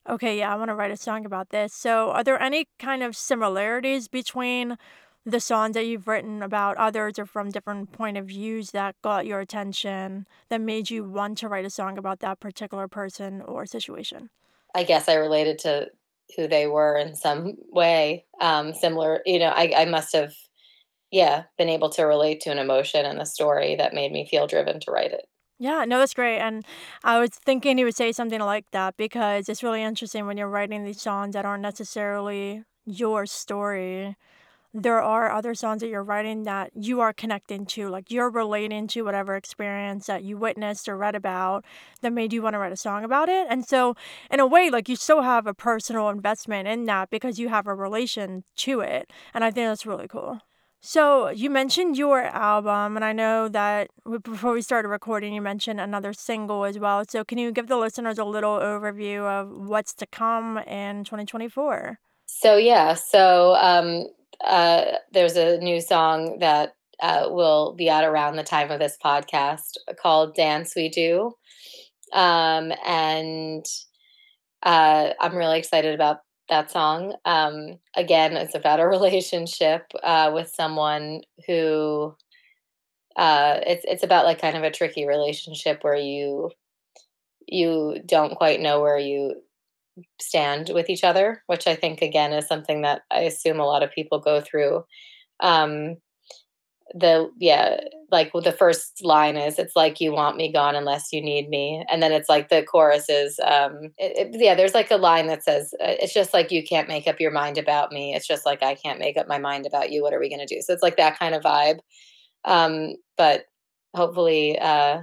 okay, 0.09 0.39
yeah, 0.39 0.53
I 0.53 0.57
want 0.57 0.69
to 0.69 0.75
write 0.75 0.91
a 0.91 0.97
song 0.97 1.25
about 1.25 1.49
this. 1.49 1.73
So 1.73 2.11
are 2.11 2.23
there 2.23 2.41
any 2.41 2.67
kind 2.79 3.03
of 3.03 3.15
similarities 3.17 4.07
between 4.07 4.77
the 5.25 5.39
songs 5.39 5.73
that 5.73 5.85
you've 5.85 6.07
written 6.07 6.43
about 6.43 6.77
others 6.77 7.17
or 7.17 7.25
from 7.25 7.49
different 7.49 7.91
point 7.91 8.17
of 8.17 8.27
views 8.27 8.71
that 8.71 8.95
got 9.01 9.25
your 9.25 9.39
attention 9.39 10.27
that 10.49 10.61
made 10.61 10.89
you 10.89 11.03
want 11.03 11.37
to 11.39 11.49
write 11.49 11.65
a 11.65 11.69
song 11.69 11.97
about 11.97 12.19
that 12.19 12.39
particular 12.39 12.87
person 12.87 13.41
or 13.41 13.65
situation? 13.65 14.29
I 14.73 14.83
guess 14.83 15.09
I 15.09 15.15
related 15.15 15.59
to 15.59 15.89
who 16.35 16.47
they 16.47 16.67
were 16.67 16.97
in 16.97 17.15
some 17.15 17.55
way. 17.69 18.25
Um, 18.39 18.73
similar, 18.73 19.21
you 19.25 19.39
know, 19.39 19.49
I, 19.49 19.73
I 19.75 19.85
must 19.85 20.13
have, 20.13 20.33
yeah, 21.11 21.45
been 21.57 21.69
able 21.69 21.89
to 21.91 22.03
relate 22.03 22.41
to 22.41 22.51
an 22.51 22.59
emotion 22.59 23.05
and 23.05 23.19
the 23.19 23.25
story 23.25 23.75
that 23.75 23.93
made 23.93 24.11
me 24.11 24.27
feel 24.27 24.47
driven 24.47 24.79
to 24.81 24.91
write 24.91 25.11
it. 25.11 25.27
Yeah, 25.57 25.85
no, 25.85 25.99
that's 25.99 26.13
great. 26.13 26.39
And 26.39 26.65
I 27.03 27.19
was 27.19 27.29
thinking 27.29 27.77
you 27.77 27.85
would 27.85 27.95
say 27.95 28.11
something 28.11 28.41
like 28.41 28.69
that 28.71 28.97
because 28.97 29.47
it's 29.47 29.63
really 29.63 29.81
interesting 29.81 30.25
when 30.25 30.37
you're 30.37 30.49
writing 30.49 30.83
these 30.83 31.01
songs 31.01 31.33
that 31.33 31.45
aren't 31.45 31.61
necessarily 31.61 32.63
your 32.85 33.25
story 33.25 34.17
there 34.75 35.01
are 35.01 35.31
other 35.31 35.55
songs 35.55 35.79
that 35.79 35.87
you're 35.87 36.03
writing 36.03 36.43
that 36.43 36.69
you 36.75 36.99
are 36.99 37.13
connecting 37.13 37.65
to, 37.65 37.87
like 37.87 38.11
you're 38.11 38.29
relating 38.29 38.87
to 38.87 39.03
whatever 39.03 39.37
experience 39.37 40.07
that 40.07 40.25
you 40.25 40.37
witnessed 40.37 40.89
or 40.89 40.97
read 40.97 41.15
about 41.15 41.63
that 42.01 42.11
made 42.11 42.33
you 42.33 42.41
want 42.41 42.55
to 42.55 42.59
write 42.59 42.73
a 42.73 42.77
song 42.77 43.05
about 43.05 43.29
it. 43.29 43.47
And 43.49 43.65
so, 43.65 43.95
in 44.29 44.41
a 44.41 44.45
way, 44.45 44.69
like 44.69 44.89
you 44.89 44.97
still 44.97 45.21
have 45.21 45.47
a 45.47 45.53
personal 45.53 46.09
investment 46.09 46.67
in 46.67 46.83
that 46.85 47.09
because 47.09 47.39
you 47.39 47.47
have 47.47 47.67
a 47.67 47.73
relation 47.73 48.43
to 48.57 48.81
it. 48.81 49.11
And 49.33 49.45
I 49.45 49.51
think 49.51 49.67
that's 49.67 49.85
really 49.85 50.09
cool. 50.09 50.41
So, 50.81 51.29
you 51.29 51.49
mentioned 51.49 51.97
your 51.97 52.23
album, 52.23 52.97
and 52.97 53.05
I 53.05 53.13
know 53.13 53.47
that 53.47 53.89
before 54.23 54.51
we 54.51 54.61
started 54.61 54.89
recording, 54.89 55.33
you 55.33 55.41
mentioned 55.41 55.79
another 55.79 56.11
single 56.11 56.65
as 56.65 56.77
well. 56.77 57.05
So, 57.07 57.23
can 57.23 57.37
you 57.37 57.53
give 57.53 57.67
the 57.67 57.77
listeners 57.77 58.19
a 58.19 58.25
little 58.25 58.59
overview 58.59 59.21
of 59.21 59.49
what's 59.49 59.93
to 59.95 60.05
come 60.05 60.57
in 60.57 61.05
2024? 61.05 61.97
So, 62.25 62.57
yeah, 62.57 62.95
so 62.95 63.55
um, 63.55 64.07
uh, 64.43 64.85
there's 65.11 65.35
a 65.37 65.57
new 65.59 65.81
song 65.81 66.39
that 66.39 66.75
uh, 67.01 67.27
will 67.29 67.73
be 67.73 67.89
out 67.89 68.03
around 68.03 68.35
the 68.35 68.43
time 68.43 68.71
of 68.71 68.79
this 68.79 68.97
podcast 69.03 69.77
called 70.01 70.35
Dance 70.35 70.75
We 70.75 70.89
Do. 70.89 71.33
Um, 72.13 72.71
and 72.85 73.65
uh, 74.63 75.09
I'm 75.19 75.35
really 75.35 75.59
excited 75.59 75.93
about 75.93 76.19
that 76.49 76.71
song. 76.71 77.15
Um, 77.25 77.79
again, 77.95 78.35
it's 78.37 78.55
about 78.55 78.79
a 78.79 78.87
relationship 78.87 79.83
uh, 80.03 80.31
with 80.33 80.49
someone 80.49 81.21
who 81.47 82.15
uh, 83.15 83.59
it's 83.65 83.85
it's 83.87 84.03
about 84.03 84.25
like 84.25 84.41
kind 84.41 84.57
of 84.57 84.63
a 84.63 84.71
tricky 84.71 85.05
relationship 85.05 85.83
where 85.83 85.95
you 85.95 86.51
you 87.47 88.01
don't 88.05 88.35
quite 88.35 88.59
know 88.61 88.81
where 88.81 88.97
you 88.97 89.35
stand 90.21 90.71
with 90.73 90.89
each 90.89 91.03
other, 91.03 91.43
which 91.47 91.67
I 91.67 91.75
think 91.75 92.01
again 92.01 92.33
is 92.33 92.47
something 92.47 92.81
that 92.81 93.03
I 93.11 93.21
assume 93.21 93.59
a 93.59 93.65
lot 93.65 93.83
of 93.83 93.91
people 93.91 94.19
go 94.19 94.41
through. 94.41 94.85
Um, 95.41 95.97
the 96.93 97.29
yeah 97.39 97.77
like 98.11 98.31
the 98.33 98.51
first 98.51 99.03
line 99.03 99.35
is 99.35 99.57
it's 99.57 99.75
like 99.75 99.99
you 99.99 100.13
want 100.13 100.37
me 100.37 100.51
gone 100.51 100.75
unless 100.75 101.11
you 101.11 101.21
need 101.21 101.49
me. 101.49 101.83
And 101.91 102.01
then 102.01 102.11
it's 102.11 102.29
like 102.29 102.49
the 102.49 102.63
chorus 102.63 103.09
is 103.09 103.39
um 103.43 103.91
it, 103.97 104.35
it, 104.35 104.39
yeah 104.39 104.53
there's 104.55 104.75
like 104.75 104.91
a 104.91 104.97
line 104.97 105.27
that 105.27 105.43
says 105.43 105.73
uh, 105.81 105.95
it's 105.99 106.13
just 106.13 106.33
like 106.33 106.51
you 106.51 106.63
can't 106.63 106.87
make 106.87 107.07
up 107.07 107.19
your 107.19 107.31
mind 107.31 107.57
about 107.57 107.91
me. 107.91 108.13
It's 108.13 108.27
just 108.27 108.45
like 108.45 108.61
i 108.63 108.75
can't 108.75 108.99
make 108.99 109.17
up 109.17 109.27
my 109.27 109.39
mind 109.39 109.65
about 109.65 109.91
you. 109.91 110.03
What 110.03 110.13
are 110.13 110.19
we 110.19 110.29
to 110.29 110.45
do? 110.45 110.61
So 110.61 110.73
it's 110.73 110.83
like 110.83 110.97
that 110.97 111.17
kind 111.19 111.33
of 111.35 111.43
vibe. 111.43 111.79
Um 112.45 112.95
but 113.17 113.45
hopefully 113.95 114.59
uh 114.59 115.01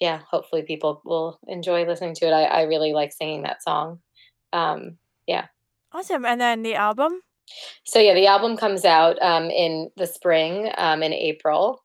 yeah 0.00 0.20
hopefully 0.30 0.62
people 0.62 1.02
will 1.04 1.40
enjoy 1.48 1.86
listening 1.86 2.14
to 2.16 2.26
it. 2.28 2.32
I, 2.32 2.44
I 2.44 2.62
really 2.62 2.92
like 2.94 3.12
singing 3.12 3.42
that 3.44 3.62
song 3.62 4.00
um 4.54 4.96
yeah 5.26 5.46
awesome 5.92 6.24
and 6.24 6.40
then 6.40 6.62
the 6.62 6.74
album 6.74 7.20
so 7.84 7.98
yeah, 7.98 8.14
the 8.14 8.26
album 8.26 8.56
comes 8.56 8.84
out 8.84 9.20
um, 9.22 9.50
in 9.50 9.90
the 9.96 10.06
spring, 10.06 10.70
um, 10.78 11.02
in 11.02 11.12
April, 11.12 11.82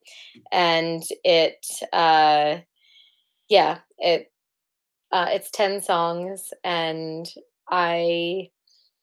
and 0.51 1.03
it, 1.23 1.65
uh, 1.91 2.57
yeah, 3.49 3.79
it, 3.97 4.31
uh, 5.11 5.27
it's 5.29 5.51
ten 5.51 5.81
songs, 5.81 6.53
and 6.63 7.27
I, 7.69 8.49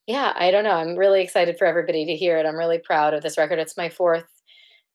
yeah, 0.06 0.32
I 0.36 0.50
don't 0.50 0.64
know. 0.64 0.70
I'm 0.70 0.96
really 0.96 1.22
excited 1.22 1.58
for 1.58 1.66
everybody 1.66 2.06
to 2.06 2.16
hear 2.16 2.38
it. 2.38 2.46
I'm 2.46 2.56
really 2.56 2.78
proud 2.78 3.12
of 3.14 3.22
this 3.22 3.38
record. 3.38 3.58
It's 3.58 3.76
my 3.76 3.88
fourth. 3.88 4.24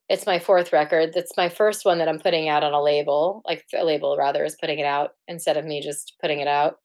It's 0.10 0.26
my 0.26 0.40
fourth 0.40 0.74
record. 0.74 1.12
It's 1.16 1.38
my 1.38 1.48
first 1.48 1.86
one 1.86 2.00
that 2.00 2.10
I'm 2.10 2.20
putting 2.20 2.50
out 2.50 2.64
on 2.64 2.74
a 2.74 2.82
label, 2.82 3.44
like 3.46 3.64
a 3.78 3.86
label 3.86 4.18
rather 4.18 4.44
is 4.44 4.58
putting 4.60 4.80
it 4.80 4.86
out 4.86 5.12
instead 5.28 5.58
of 5.58 5.66
me 5.66 5.82
just 5.82 6.16
putting 6.20 6.40
it 6.40 6.48
out, 6.48 6.78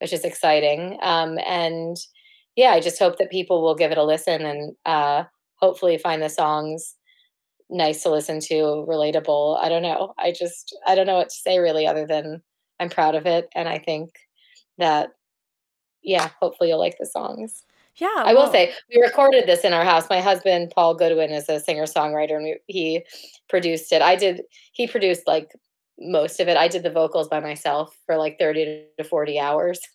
which 0.00 0.12
is 0.12 0.24
exciting. 0.24 0.98
Um, 1.02 1.38
and 1.46 1.96
yeah, 2.56 2.70
I 2.70 2.80
just 2.80 2.98
hope 2.98 3.18
that 3.18 3.30
people 3.30 3.62
will 3.62 3.74
give 3.74 3.92
it 3.92 3.98
a 3.98 4.04
listen 4.04 4.44
and 4.44 4.76
uh, 4.84 5.24
hopefully 5.56 5.98
find 5.98 6.22
the 6.22 6.28
songs 6.28 6.94
nice 7.70 8.02
to 8.02 8.10
listen 8.10 8.40
to, 8.40 8.84
relatable. 8.88 9.62
I 9.62 9.68
don't 9.68 9.82
know. 9.82 10.14
I 10.18 10.32
just 10.32 10.76
I 10.86 10.94
don't 10.94 11.06
know 11.06 11.16
what 11.16 11.28
to 11.28 11.34
say 11.34 11.58
really 11.58 11.86
other 11.86 12.06
than 12.06 12.42
I'm 12.80 12.88
proud 12.88 13.14
of 13.14 13.26
it 13.26 13.48
and 13.54 13.68
I 13.68 13.78
think 13.78 14.10
that 14.78 15.10
yeah, 16.02 16.30
hopefully 16.40 16.70
you'll 16.70 16.78
like 16.78 16.96
the 16.98 17.06
songs. 17.06 17.64
Yeah. 17.96 18.08
I 18.16 18.32
will 18.32 18.50
say 18.50 18.72
we 18.94 19.02
recorded 19.02 19.46
this 19.46 19.64
in 19.64 19.72
our 19.72 19.84
house. 19.84 20.08
My 20.08 20.20
husband 20.20 20.72
Paul 20.74 20.94
Goodwin 20.94 21.30
is 21.32 21.48
a 21.48 21.58
singer-songwriter 21.58 22.36
and 22.36 22.44
we, 22.44 22.58
he 22.66 23.04
produced 23.48 23.92
it. 23.92 24.02
I 24.02 24.14
did 24.14 24.42
he 24.72 24.86
produced 24.86 25.26
like 25.26 25.50
most 25.98 26.40
of 26.40 26.48
it. 26.48 26.56
I 26.56 26.68
did 26.68 26.82
the 26.82 26.90
vocals 26.90 27.28
by 27.28 27.40
myself 27.40 27.96
for 28.06 28.16
like 28.16 28.38
30 28.38 28.86
to 28.98 29.04
40 29.04 29.38
hours. 29.38 29.80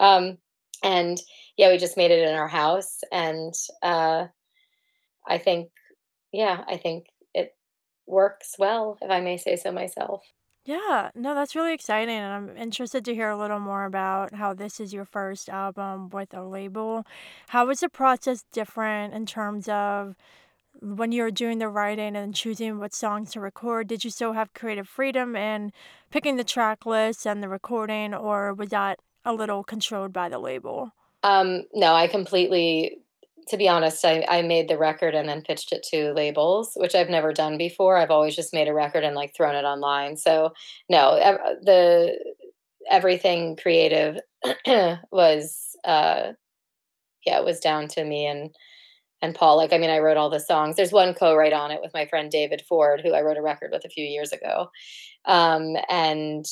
Um 0.00 0.38
and 0.82 1.18
yeah, 1.56 1.70
we 1.70 1.78
just 1.78 1.96
made 1.96 2.10
it 2.10 2.28
in 2.28 2.34
our 2.34 2.48
house, 2.48 3.00
and 3.12 3.54
uh, 3.82 4.26
I 5.28 5.38
think, 5.38 5.70
yeah, 6.32 6.64
I 6.68 6.76
think 6.76 7.06
it 7.34 7.56
works 8.06 8.56
well, 8.58 8.98
if 9.02 9.10
I 9.10 9.20
may 9.20 9.36
say 9.36 9.56
so 9.56 9.72
myself. 9.72 10.24
Yeah, 10.66 11.10
no, 11.14 11.34
that's 11.34 11.54
really 11.54 11.74
exciting, 11.74 12.14
and 12.16 12.32
I'm 12.50 12.56
interested 12.56 13.04
to 13.04 13.14
hear 13.14 13.28
a 13.28 13.36
little 13.36 13.60
more 13.60 13.84
about 13.84 14.34
how 14.34 14.54
this 14.54 14.80
is 14.80 14.94
your 14.94 15.04
first 15.04 15.50
album 15.50 16.08
with 16.08 16.32
a 16.32 16.42
label. 16.42 17.04
How 17.48 17.66
was 17.66 17.80
the 17.80 17.90
process 17.90 18.44
different 18.50 19.12
in 19.12 19.26
terms 19.26 19.68
of 19.68 20.16
when 20.84 21.12
you 21.12 21.22
were 21.22 21.30
doing 21.30 21.58
the 21.58 21.68
writing 21.68 22.16
and 22.16 22.34
choosing 22.34 22.78
what 22.78 22.94
songs 22.94 23.32
to 23.32 23.40
record? 23.40 23.88
Did 23.88 24.04
you 24.04 24.10
still 24.10 24.32
have 24.32 24.54
creative 24.54 24.88
freedom 24.88 25.34
in 25.36 25.72
picking 26.10 26.36
the 26.36 26.44
track 26.44 26.86
list 26.86 27.26
and 27.26 27.42
the 27.42 27.48
recording, 27.48 28.14
or 28.14 28.54
was 28.54 28.70
that 28.70 29.00
a 29.24 29.32
little 29.32 29.64
controlled 29.64 30.12
by 30.12 30.28
the 30.28 30.38
label? 30.38 30.92
Um, 31.22 31.64
no, 31.72 31.94
I 31.94 32.06
completely 32.06 32.98
to 33.48 33.58
be 33.58 33.68
honest, 33.68 34.02
I, 34.06 34.24
I 34.26 34.40
made 34.40 34.68
the 34.68 34.78
record 34.78 35.14
and 35.14 35.28
then 35.28 35.42
pitched 35.42 35.70
it 35.72 35.82
to 35.90 36.14
labels, 36.14 36.72
which 36.76 36.94
I've 36.94 37.10
never 37.10 37.30
done 37.30 37.58
before. 37.58 37.98
I've 37.98 38.10
always 38.10 38.34
just 38.34 38.54
made 38.54 38.68
a 38.68 38.72
record 38.72 39.04
and 39.04 39.14
like 39.14 39.34
thrown 39.34 39.54
it 39.54 39.64
online. 39.66 40.16
So 40.16 40.54
no, 40.88 41.16
the 41.62 42.18
everything 42.90 43.56
creative 43.56 44.18
was 45.10 45.76
uh 45.84 46.32
yeah, 47.26 47.38
it 47.38 47.44
was 47.44 47.60
down 47.60 47.88
to 47.88 48.04
me 48.04 48.26
and 48.26 48.54
and 49.24 49.34
Paul. 49.34 49.56
Like 49.56 49.72
I 49.72 49.78
mean, 49.78 49.90
I 49.90 49.98
wrote 49.98 50.16
all 50.16 50.30
the 50.30 50.38
songs. 50.38 50.76
There's 50.76 50.92
one 50.92 51.14
co-write 51.14 51.52
on 51.52 51.70
it 51.70 51.80
with 51.82 51.94
my 51.94 52.06
friend 52.06 52.30
David 52.30 52.62
Ford, 52.68 53.00
who 53.02 53.14
I 53.14 53.22
wrote 53.22 53.38
a 53.38 53.42
record 53.42 53.70
with 53.72 53.84
a 53.84 53.88
few 53.88 54.04
years 54.04 54.32
ago, 54.32 54.68
um, 55.24 55.76
and 55.88 56.44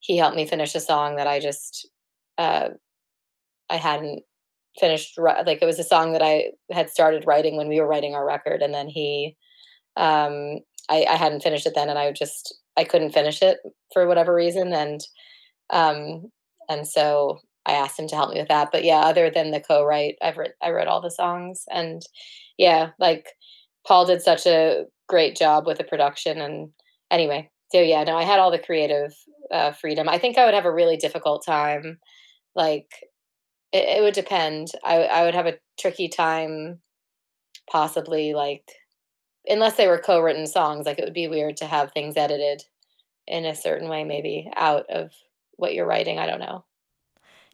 he 0.00 0.16
helped 0.16 0.36
me 0.36 0.46
finish 0.46 0.74
a 0.74 0.80
song 0.80 1.16
that 1.16 1.26
I 1.28 1.40
just 1.40 1.88
uh, 2.36 2.70
I 3.70 3.76
hadn't 3.76 4.22
finished 4.78 5.18
like 5.18 5.58
it 5.60 5.66
was 5.66 5.78
a 5.78 5.84
song 5.84 6.12
that 6.12 6.22
I 6.22 6.52
had 6.70 6.90
started 6.90 7.24
writing 7.26 7.56
when 7.56 7.68
we 7.68 7.80
were 7.80 7.86
writing 7.86 8.14
our 8.14 8.24
record 8.24 8.62
and 8.62 8.72
then 8.72 8.88
he 8.88 9.36
um 9.96 10.60
I, 10.88 11.04
I 11.08 11.16
hadn't 11.16 11.42
finished 11.42 11.66
it 11.66 11.72
then 11.74 11.88
and 11.88 11.98
I 11.98 12.12
just 12.12 12.54
I 12.76 12.84
couldn't 12.84 13.10
finish 13.10 13.42
it 13.42 13.58
for 13.92 14.06
whatever 14.06 14.32
reason 14.32 14.72
and 14.72 15.00
um 15.70 16.30
and 16.68 16.86
so 16.86 17.40
I 17.66 17.72
asked 17.72 17.98
him 17.98 18.08
to 18.08 18.16
help 18.16 18.32
me 18.32 18.40
with 18.40 18.48
that 18.48 18.70
but 18.72 18.84
yeah 18.84 19.00
other 19.00 19.30
than 19.30 19.50
the 19.50 19.60
co-write 19.60 20.16
I've 20.22 20.36
written 20.36 20.54
I 20.62 20.70
wrote 20.70 20.88
all 20.88 21.00
the 21.00 21.10
songs 21.10 21.64
and 21.70 22.02
yeah 22.56 22.90
like 22.98 23.28
Paul 23.86 24.06
did 24.06 24.22
such 24.22 24.46
a 24.46 24.84
great 25.08 25.36
job 25.36 25.66
with 25.66 25.78
the 25.78 25.84
production 25.84 26.40
and 26.40 26.70
anyway 27.10 27.50
so 27.72 27.80
yeah 27.80 28.04
no 28.04 28.16
I 28.16 28.24
had 28.24 28.38
all 28.38 28.50
the 28.50 28.58
creative 28.58 29.14
uh, 29.52 29.72
freedom 29.72 30.08
I 30.08 30.18
think 30.18 30.36
I 30.36 30.44
would 30.44 30.54
have 30.54 30.66
a 30.66 30.72
really 30.72 30.96
difficult 30.96 31.44
time 31.44 31.98
like 32.54 32.88
it, 33.72 33.98
it 33.98 34.02
would 34.02 34.14
depend. 34.14 34.68
I 34.84 35.02
I 35.04 35.24
would 35.24 35.34
have 35.34 35.46
a 35.46 35.58
tricky 35.78 36.08
time, 36.08 36.80
possibly 37.70 38.34
like, 38.34 38.64
unless 39.46 39.76
they 39.76 39.88
were 39.88 39.98
co-written 39.98 40.46
songs. 40.46 40.86
Like 40.86 40.98
it 40.98 41.04
would 41.04 41.14
be 41.14 41.28
weird 41.28 41.56
to 41.58 41.66
have 41.66 41.92
things 41.92 42.16
edited 42.16 42.62
in 43.26 43.44
a 43.44 43.54
certain 43.54 43.88
way, 43.88 44.04
maybe 44.04 44.50
out 44.56 44.86
of 44.90 45.12
what 45.56 45.74
you're 45.74 45.86
writing. 45.86 46.18
I 46.18 46.26
don't 46.26 46.40
know. 46.40 46.64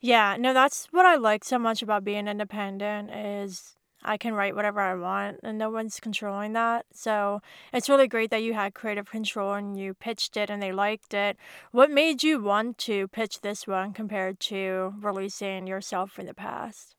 Yeah, 0.05 0.37
no, 0.39 0.53
that's 0.53 0.87
what 0.93 1.07
I 1.07 1.15
like 1.17 1.45
so 1.45 1.59
much 1.59 1.81
about 1.83 2.05
being 2.05 2.29
independent 2.29 3.11
is 3.11 3.75
I 4.03 4.19
can 4.19 4.35
write 4.35 4.55
whatever 4.55 4.81
I 4.81 4.95
want 4.97 5.41
and 5.43 5.57
no 5.57 5.71
one's 5.71 5.99
controlling 5.99 6.53
that. 6.53 6.85
So 6.93 7.41
it's 7.73 7.89
really 7.89 8.07
great 8.07 8.29
that 8.31 8.43
you 8.43 8.53
had 8.53 8.75
creative 8.75 9.11
control 9.11 9.55
and 9.55 9.79
you 9.79 9.95
pitched 9.95 10.37
it 10.37 10.51
and 10.51 10.63
they 10.63 10.73
liked 10.73 11.15
it. 11.15 11.39
What 11.73 11.91
made 11.91 12.23
you 12.23 12.43
want 12.43 12.77
to 12.81 13.09
pitch 13.09 13.41
this 13.41 13.67
one 13.67 13.95
compared 13.95 14.41
to 14.41 14.93
releasing 15.01 15.67
yourself 15.67 16.19
in 16.19 16.27
the 16.27 16.35
past? 16.35 16.97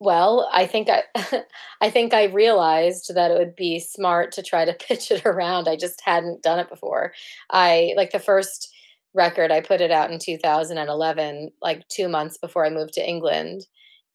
Well, 0.00 0.48
I 0.52 0.66
think 0.66 0.88
I 0.90 1.04
I 1.80 1.90
think 1.90 2.12
I 2.12 2.24
realized 2.24 3.14
that 3.14 3.30
it 3.30 3.38
would 3.38 3.54
be 3.54 3.78
smart 3.78 4.32
to 4.32 4.42
try 4.42 4.64
to 4.64 4.74
pitch 4.88 5.10
it 5.10 5.24
around. 5.24 5.68
I 5.68 5.76
just 5.76 6.00
hadn't 6.04 6.42
done 6.42 6.58
it 6.58 6.68
before. 6.68 7.12
I 7.50 7.94
like 7.96 8.10
the 8.10 8.18
first 8.18 8.71
record 9.14 9.52
I 9.52 9.60
put 9.60 9.80
it 9.80 9.90
out 9.90 10.10
in 10.10 10.18
2011, 10.18 11.50
like 11.60 11.86
2 11.88 12.08
months 12.08 12.38
before 12.38 12.64
I 12.64 12.70
moved 12.70 12.94
to 12.94 13.06
England 13.06 13.66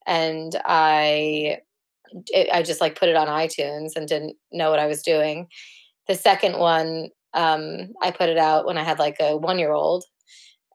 and 0.06 0.56
I 0.66 1.60
it, 2.28 2.50
I 2.52 2.64
just 2.64 2.82
like 2.82 3.00
put 3.00 3.10
it 3.10 3.16
on 3.16 3.28
iTunes 3.28 3.96
and 3.96 4.08
didn't 4.08 4.36
know 4.52 4.70
what 4.70 4.80
I 4.80 4.88
was 4.88 5.02
doing. 5.02 5.48
The 6.08 6.16
second 6.16 6.58
one, 6.58 7.10
um, 7.34 7.94
I 8.02 8.12
put 8.12 8.30
it 8.30 8.38
out 8.38 8.66
when 8.66 8.78
I 8.78 8.84
had 8.84 9.00
like 9.00 9.18
a 9.20 9.38
one 9.38 9.60
year 9.60 9.72
old. 9.72 10.06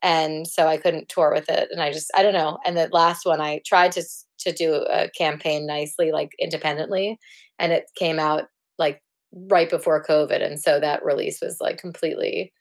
And 0.02 0.46
so 0.48 0.66
I 0.66 0.78
couldn't 0.78 1.08
tour 1.08 1.32
with 1.32 1.48
it. 1.48 1.68
And 1.70 1.80
I 1.80 1.92
just, 1.92 2.10
I 2.16 2.22
don't 2.22 2.32
know. 2.32 2.58
And 2.66 2.76
the 2.76 2.88
last 2.90 3.24
one, 3.24 3.40
I 3.40 3.60
tried 3.64 3.92
to, 3.92 4.02
to 4.40 4.52
do 4.52 4.74
a 4.74 5.08
campaign 5.16 5.64
nicely, 5.64 6.10
like 6.10 6.32
independently. 6.40 7.18
And 7.58 7.72
it 7.72 7.84
came 7.96 8.18
out 8.18 8.44
like 8.78 9.00
right 9.32 9.70
before 9.70 10.04
COVID. 10.04 10.44
And 10.44 10.60
so 10.60 10.80
that 10.80 11.04
release 11.04 11.38
was 11.40 11.58
like 11.60 11.78
completely 11.78 12.52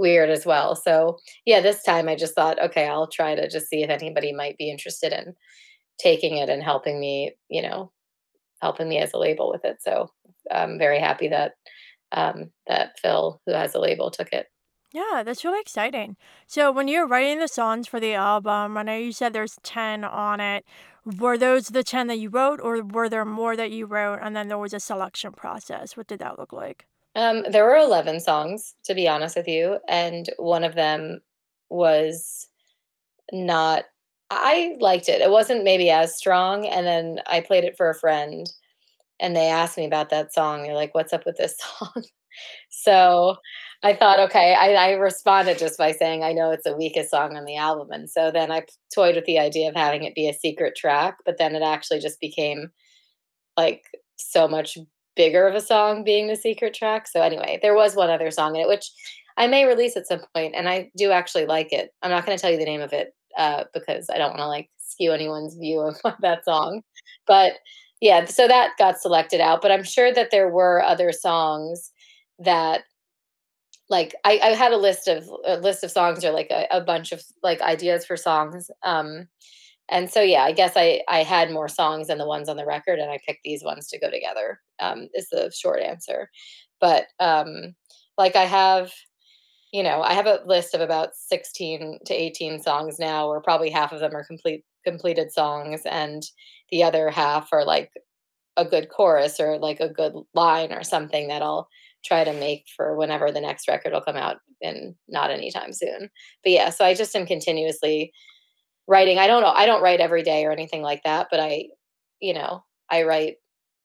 weird 0.00 0.30
as 0.30 0.44
well. 0.46 0.74
So 0.74 1.18
yeah, 1.44 1.60
this 1.60 1.84
time 1.84 2.08
I 2.08 2.16
just 2.16 2.34
thought, 2.34 2.60
okay, 2.60 2.88
I'll 2.88 3.06
try 3.06 3.34
to 3.34 3.48
just 3.48 3.68
see 3.68 3.82
if 3.82 3.90
anybody 3.90 4.32
might 4.32 4.56
be 4.56 4.70
interested 4.70 5.12
in 5.12 5.34
taking 5.98 6.38
it 6.38 6.48
and 6.48 6.62
helping 6.62 6.98
me, 6.98 7.32
you 7.48 7.62
know, 7.62 7.92
helping 8.60 8.88
me 8.88 8.98
as 8.98 9.12
a 9.12 9.18
label 9.18 9.50
with 9.50 9.64
it. 9.64 9.76
So 9.80 10.08
I'm 10.50 10.78
very 10.78 10.98
happy 10.98 11.28
that 11.28 11.52
um, 12.12 12.50
that 12.66 12.98
Phil, 12.98 13.40
who 13.46 13.52
has 13.52 13.74
a 13.74 13.80
label, 13.80 14.10
took 14.10 14.32
it. 14.32 14.46
Yeah, 14.92 15.22
that's 15.24 15.44
really 15.44 15.60
exciting. 15.60 16.16
So 16.48 16.72
when 16.72 16.88
you're 16.88 17.06
writing 17.06 17.38
the 17.38 17.46
songs 17.46 17.86
for 17.86 18.00
the 18.00 18.14
album, 18.14 18.76
I 18.76 18.82
know 18.82 18.96
you 18.96 19.12
said 19.12 19.32
there's 19.32 19.56
10 19.62 20.02
on 20.02 20.40
it. 20.40 20.64
Were 21.04 21.38
those 21.38 21.68
the 21.68 21.84
10 21.84 22.08
that 22.08 22.18
you 22.18 22.28
wrote 22.28 22.60
or 22.60 22.82
were 22.82 23.08
there 23.08 23.24
more 23.24 23.54
that 23.54 23.70
you 23.70 23.86
wrote 23.86 24.18
and 24.20 24.34
then 24.34 24.48
there 24.48 24.58
was 24.58 24.74
a 24.74 24.80
selection 24.80 25.30
process? 25.32 25.96
What 25.96 26.08
did 26.08 26.18
that 26.18 26.40
look 26.40 26.52
like? 26.52 26.86
Um, 27.16 27.44
there 27.50 27.64
were 27.64 27.76
11 27.76 28.20
songs, 28.20 28.74
to 28.84 28.94
be 28.94 29.08
honest 29.08 29.36
with 29.36 29.48
you, 29.48 29.78
and 29.88 30.28
one 30.38 30.64
of 30.64 30.74
them 30.74 31.20
was 31.68 32.48
not 33.32 33.84
I 34.30 34.76
liked 34.78 35.08
it. 35.08 35.20
It 35.20 35.30
wasn't 35.30 35.64
maybe 35.64 35.90
as 35.90 36.16
strong. 36.16 36.64
And 36.66 36.86
then 36.86 37.18
I 37.26 37.40
played 37.40 37.64
it 37.64 37.76
for 37.76 37.90
a 37.90 37.98
friend 37.98 38.50
and 39.18 39.34
they 39.34 39.48
asked 39.48 39.76
me 39.76 39.84
about 39.84 40.10
that 40.10 40.32
song. 40.32 40.62
They're 40.62 40.74
like, 40.74 40.94
what's 40.94 41.12
up 41.12 41.26
with 41.26 41.36
this 41.36 41.56
song? 41.78 42.04
so 42.70 43.36
I 43.82 43.94
thought, 43.94 44.20
okay, 44.20 44.54
I, 44.54 44.74
I, 44.74 44.90
responded 44.92 45.58
just 45.58 45.78
by 45.78 45.92
saying, 45.92 46.22
I 46.22 46.32
know 46.32 46.50
it's 46.50 46.64
the 46.64 46.76
weakest 46.76 47.10
song 47.10 47.36
on 47.36 47.44
the 47.44 47.56
album. 47.56 47.88
And 47.90 48.08
so 48.08 48.30
then 48.30 48.52
I 48.52 48.62
toyed 48.94 49.16
with 49.16 49.24
the 49.24 49.38
idea 49.38 49.68
of 49.68 49.74
having 49.74 50.04
it 50.04 50.14
be 50.14 50.28
a 50.28 50.34
secret 50.34 50.76
track, 50.76 51.16
but 51.24 51.38
then 51.38 51.54
it 51.54 51.62
actually 51.62 51.98
just 51.98 52.20
became 52.20 52.70
like 53.56 53.82
so 54.16 54.46
much 54.46 54.78
bigger 55.20 55.46
of 55.46 55.54
a 55.54 55.60
song 55.60 56.02
being 56.02 56.28
the 56.28 56.34
secret 56.34 56.72
track. 56.72 57.06
So 57.06 57.20
anyway, 57.20 57.58
there 57.60 57.74
was 57.74 57.94
one 57.94 58.08
other 58.08 58.30
song 58.30 58.56
in 58.56 58.62
it, 58.62 58.68
which 58.68 58.90
I 59.36 59.46
may 59.46 59.66
release 59.66 59.94
at 59.94 60.06
some 60.06 60.22
point, 60.34 60.54
and 60.56 60.66
I 60.66 60.90
do 60.96 61.10
actually 61.10 61.44
like 61.44 61.74
it. 61.74 61.90
I'm 62.02 62.10
not 62.10 62.24
going 62.24 62.38
to 62.38 62.40
tell 62.40 62.50
you 62.50 62.56
the 62.56 62.64
name 62.64 62.80
of 62.80 62.94
it 62.94 63.14
uh, 63.36 63.64
because 63.74 64.08
I 64.08 64.16
don't 64.16 64.30
want 64.30 64.38
to 64.38 64.46
like 64.46 64.70
skew 64.78 65.12
anyone's 65.12 65.56
view 65.56 65.80
of 65.80 66.00
that 66.22 66.46
song. 66.46 66.80
But 67.26 67.52
yeah, 68.00 68.24
so 68.24 68.48
that 68.48 68.78
got 68.78 68.98
selected 68.98 69.42
out. 69.42 69.60
But 69.60 69.72
I'm 69.72 69.84
sure 69.84 70.10
that 70.10 70.30
there 70.30 70.48
were 70.48 70.82
other 70.82 71.12
songs 71.12 71.92
that 72.38 72.84
like 73.90 74.14
I, 74.24 74.40
I 74.42 74.48
had 74.54 74.72
a 74.72 74.78
list 74.78 75.06
of 75.06 75.28
a 75.44 75.58
list 75.58 75.84
of 75.84 75.90
songs 75.90 76.24
or 76.24 76.30
like 76.30 76.50
a, 76.50 76.66
a 76.70 76.80
bunch 76.80 77.12
of 77.12 77.22
like 77.42 77.60
ideas 77.60 78.06
for 78.06 78.16
songs. 78.16 78.70
Um, 78.84 79.28
and 79.90 80.10
so 80.10 80.22
yeah, 80.22 80.42
I 80.44 80.52
guess 80.52 80.72
I 80.76 81.02
I 81.08 81.22
had 81.22 81.50
more 81.50 81.68
songs 81.68 82.08
than 82.08 82.18
the 82.18 82.26
ones 82.26 82.48
on 82.48 82.56
the 82.56 82.66
record, 82.66 82.98
and 82.98 83.10
I 83.10 83.18
picked 83.26 83.42
these 83.44 83.64
ones 83.64 83.88
to 83.88 83.98
go 84.00 84.10
together. 84.10 84.60
Um, 84.80 85.08
is 85.14 85.28
the 85.30 85.52
short 85.54 85.80
answer. 85.82 86.30
But 86.80 87.06
um, 87.20 87.74
like 88.18 88.36
I 88.36 88.44
have 88.44 88.92
you 89.72 89.82
know, 89.82 90.02
I 90.02 90.14
have 90.14 90.26
a 90.26 90.40
list 90.46 90.74
of 90.74 90.80
about 90.80 91.10
16 91.14 92.00
to 92.06 92.14
18 92.14 92.60
songs 92.60 92.98
now, 92.98 93.28
where 93.28 93.40
probably 93.40 93.70
half 93.70 93.92
of 93.92 94.00
them 94.00 94.14
are 94.16 94.24
complete 94.24 94.64
completed 94.84 95.32
songs, 95.32 95.82
and 95.86 96.22
the 96.70 96.82
other 96.82 97.10
half 97.10 97.48
are 97.52 97.64
like 97.64 97.90
a 98.56 98.64
good 98.64 98.88
chorus 98.90 99.40
or 99.40 99.58
like 99.58 99.80
a 99.80 99.88
good 99.88 100.14
line 100.34 100.72
or 100.72 100.82
something 100.82 101.28
that 101.28 101.42
I'll 101.42 101.68
try 102.04 102.24
to 102.24 102.32
make 102.32 102.64
for 102.76 102.96
whenever 102.96 103.30
the 103.30 103.40
next 103.40 103.68
record 103.68 103.92
will 103.92 104.00
come 104.00 104.16
out 104.16 104.36
and 104.62 104.94
not 105.08 105.30
anytime 105.30 105.72
soon. 105.72 106.10
But 106.42 106.52
yeah, 106.52 106.70
so 106.70 106.84
I 106.84 106.94
just 106.94 107.14
am 107.14 107.26
continuously 107.26 108.12
writing. 108.86 109.18
I 109.18 109.26
don't 109.26 109.42
know, 109.42 109.52
I 109.54 109.66
don't 109.66 109.82
write 109.82 110.00
every 110.00 110.22
day 110.22 110.44
or 110.44 110.52
anything 110.52 110.82
like 110.82 111.02
that, 111.04 111.28
but 111.30 111.40
I, 111.40 111.66
you 112.20 112.34
know, 112.34 112.64
I 112.90 113.04
write, 113.04 113.36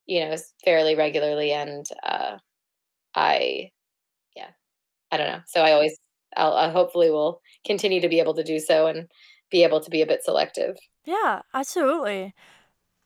you 0.05 0.21
know, 0.21 0.35
fairly 0.63 0.95
regularly 0.95 1.51
and 1.51 1.85
uh 2.03 2.37
I 3.15 3.71
yeah, 4.35 4.51
I 5.11 5.17
don't 5.17 5.27
know. 5.27 5.41
So 5.47 5.61
I 5.61 5.73
always, 5.73 5.97
I'll, 6.37 6.53
I 6.53 6.69
hopefully 6.69 7.09
will 7.09 7.41
continue 7.65 8.01
to 8.01 8.09
be 8.09 8.19
able 8.19 8.35
to 8.35 8.43
do 8.43 8.59
so 8.59 8.87
and 8.87 9.09
be 9.51 9.63
able 9.63 9.81
to 9.81 9.89
be 9.89 10.01
a 10.01 10.07
bit 10.07 10.23
selective. 10.23 10.77
Yeah, 11.05 11.41
absolutely. 11.53 12.33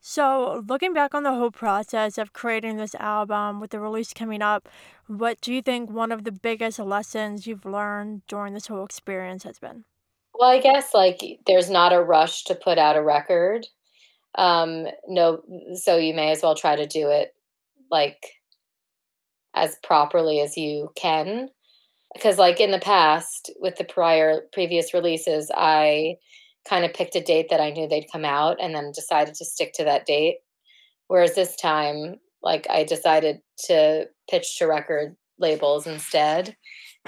So, 0.02 0.64
looking 0.66 0.94
back 0.94 1.14
on 1.14 1.24
the 1.24 1.34
whole 1.34 1.50
process 1.50 2.18
of 2.18 2.32
creating 2.32 2.76
this 2.76 2.94
album 2.96 3.60
with 3.60 3.70
the 3.70 3.80
release 3.80 4.14
coming 4.14 4.42
up, 4.42 4.68
what 5.06 5.40
do 5.40 5.52
you 5.52 5.62
think 5.62 5.90
one 5.90 6.12
of 6.12 6.24
the 6.24 6.32
biggest 6.32 6.78
lessons 6.78 7.46
you've 7.46 7.66
learned 7.66 8.26
during 8.26 8.54
this 8.54 8.68
whole 8.68 8.84
experience 8.84 9.44
has 9.44 9.58
been? 9.58 9.84
Well, 10.40 10.48
I 10.50 10.60
guess 10.60 10.94
like 10.94 11.20
there's 11.46 11.68
not 11.70 11.92
a 11.92 12.02
rush 12.02 12.44
to 12.46 12.56
put 12.56 12.78
out 12.78 12.96
a 12.96 13.02
record. 13.02 13.66
Um, 14.36 14.86
no, 15.08 15.42
so 15.74 15.96
you 15.98 16.14
may 16.14 16.30
as 16.32 16.42
well 16.42 16.54
try 16.56 16.76
to 16.76 16.86
do 16.86 17.10
it 17.10 17.34
like 17.90 18.18
as 19.54 19.76
properly 19.82 20.40
as 20.40 20.56
you 20.56 20.90
can 20.96 21.48
because 22.14 22.38
like 22.38 22.60
in 22.60 22.70
the 22.72 22.78
past 22.80 23.50
with 23.60 23.76
the 23.76 23.84
prior 23.84 24.42
previous 24.52 24.94
releases 24.94 25.50
i 25.56 26.14
kind 26.68 26.84
of 26.84 26.94
picked 26.94 27.16
a 27.16 27.22
date 27.22 27.48
that 27.50 27.60
i 27.60 27.70
knew 27.70 27.88
they'd 27.88 28.12
come 28.12 28.24
out 28.24 28.58
and 28.62 28.74
then 28.74 28.92
decided 28.94 29.34
to 29.34 29.44
stick 29.44 29.72
to 29.74 29.84
that 29.84 30.06
date 30.06 30.36
whereas 31.08 31.34
this 31.34 31.56
time 31.56 32.16
like 32.42 32.66
i 32.70 32.84
decided 32.84 33.40
to 33.58 34.06
pitch 34.30 34.58
to 34.58 34.66
record 34.66 35.16
labels 35.38 35.86
instead 35.86 36.56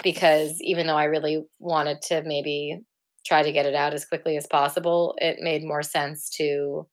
because 0.02 0.56
even 0.60 0.86
though 0.86 0.96
i 0.96 1.04
really 1.04 1.44
wanted 1.60 2.02
to 2.02 2.22
maybe 2.24 2.78
try 3.24 3.42
to 3.42 3.52
get 3.52 3.66
it 3.66 3.74
out 3.74 3.94
as 3.94 4.04
quickly 4.04 4.36
as 4.36 4.46
possible 4.46 5.14
it 5.18 5.38
made 5.40 5.64
more 5.64 5.82
sense 5.82 6.28
to 6.28 6.86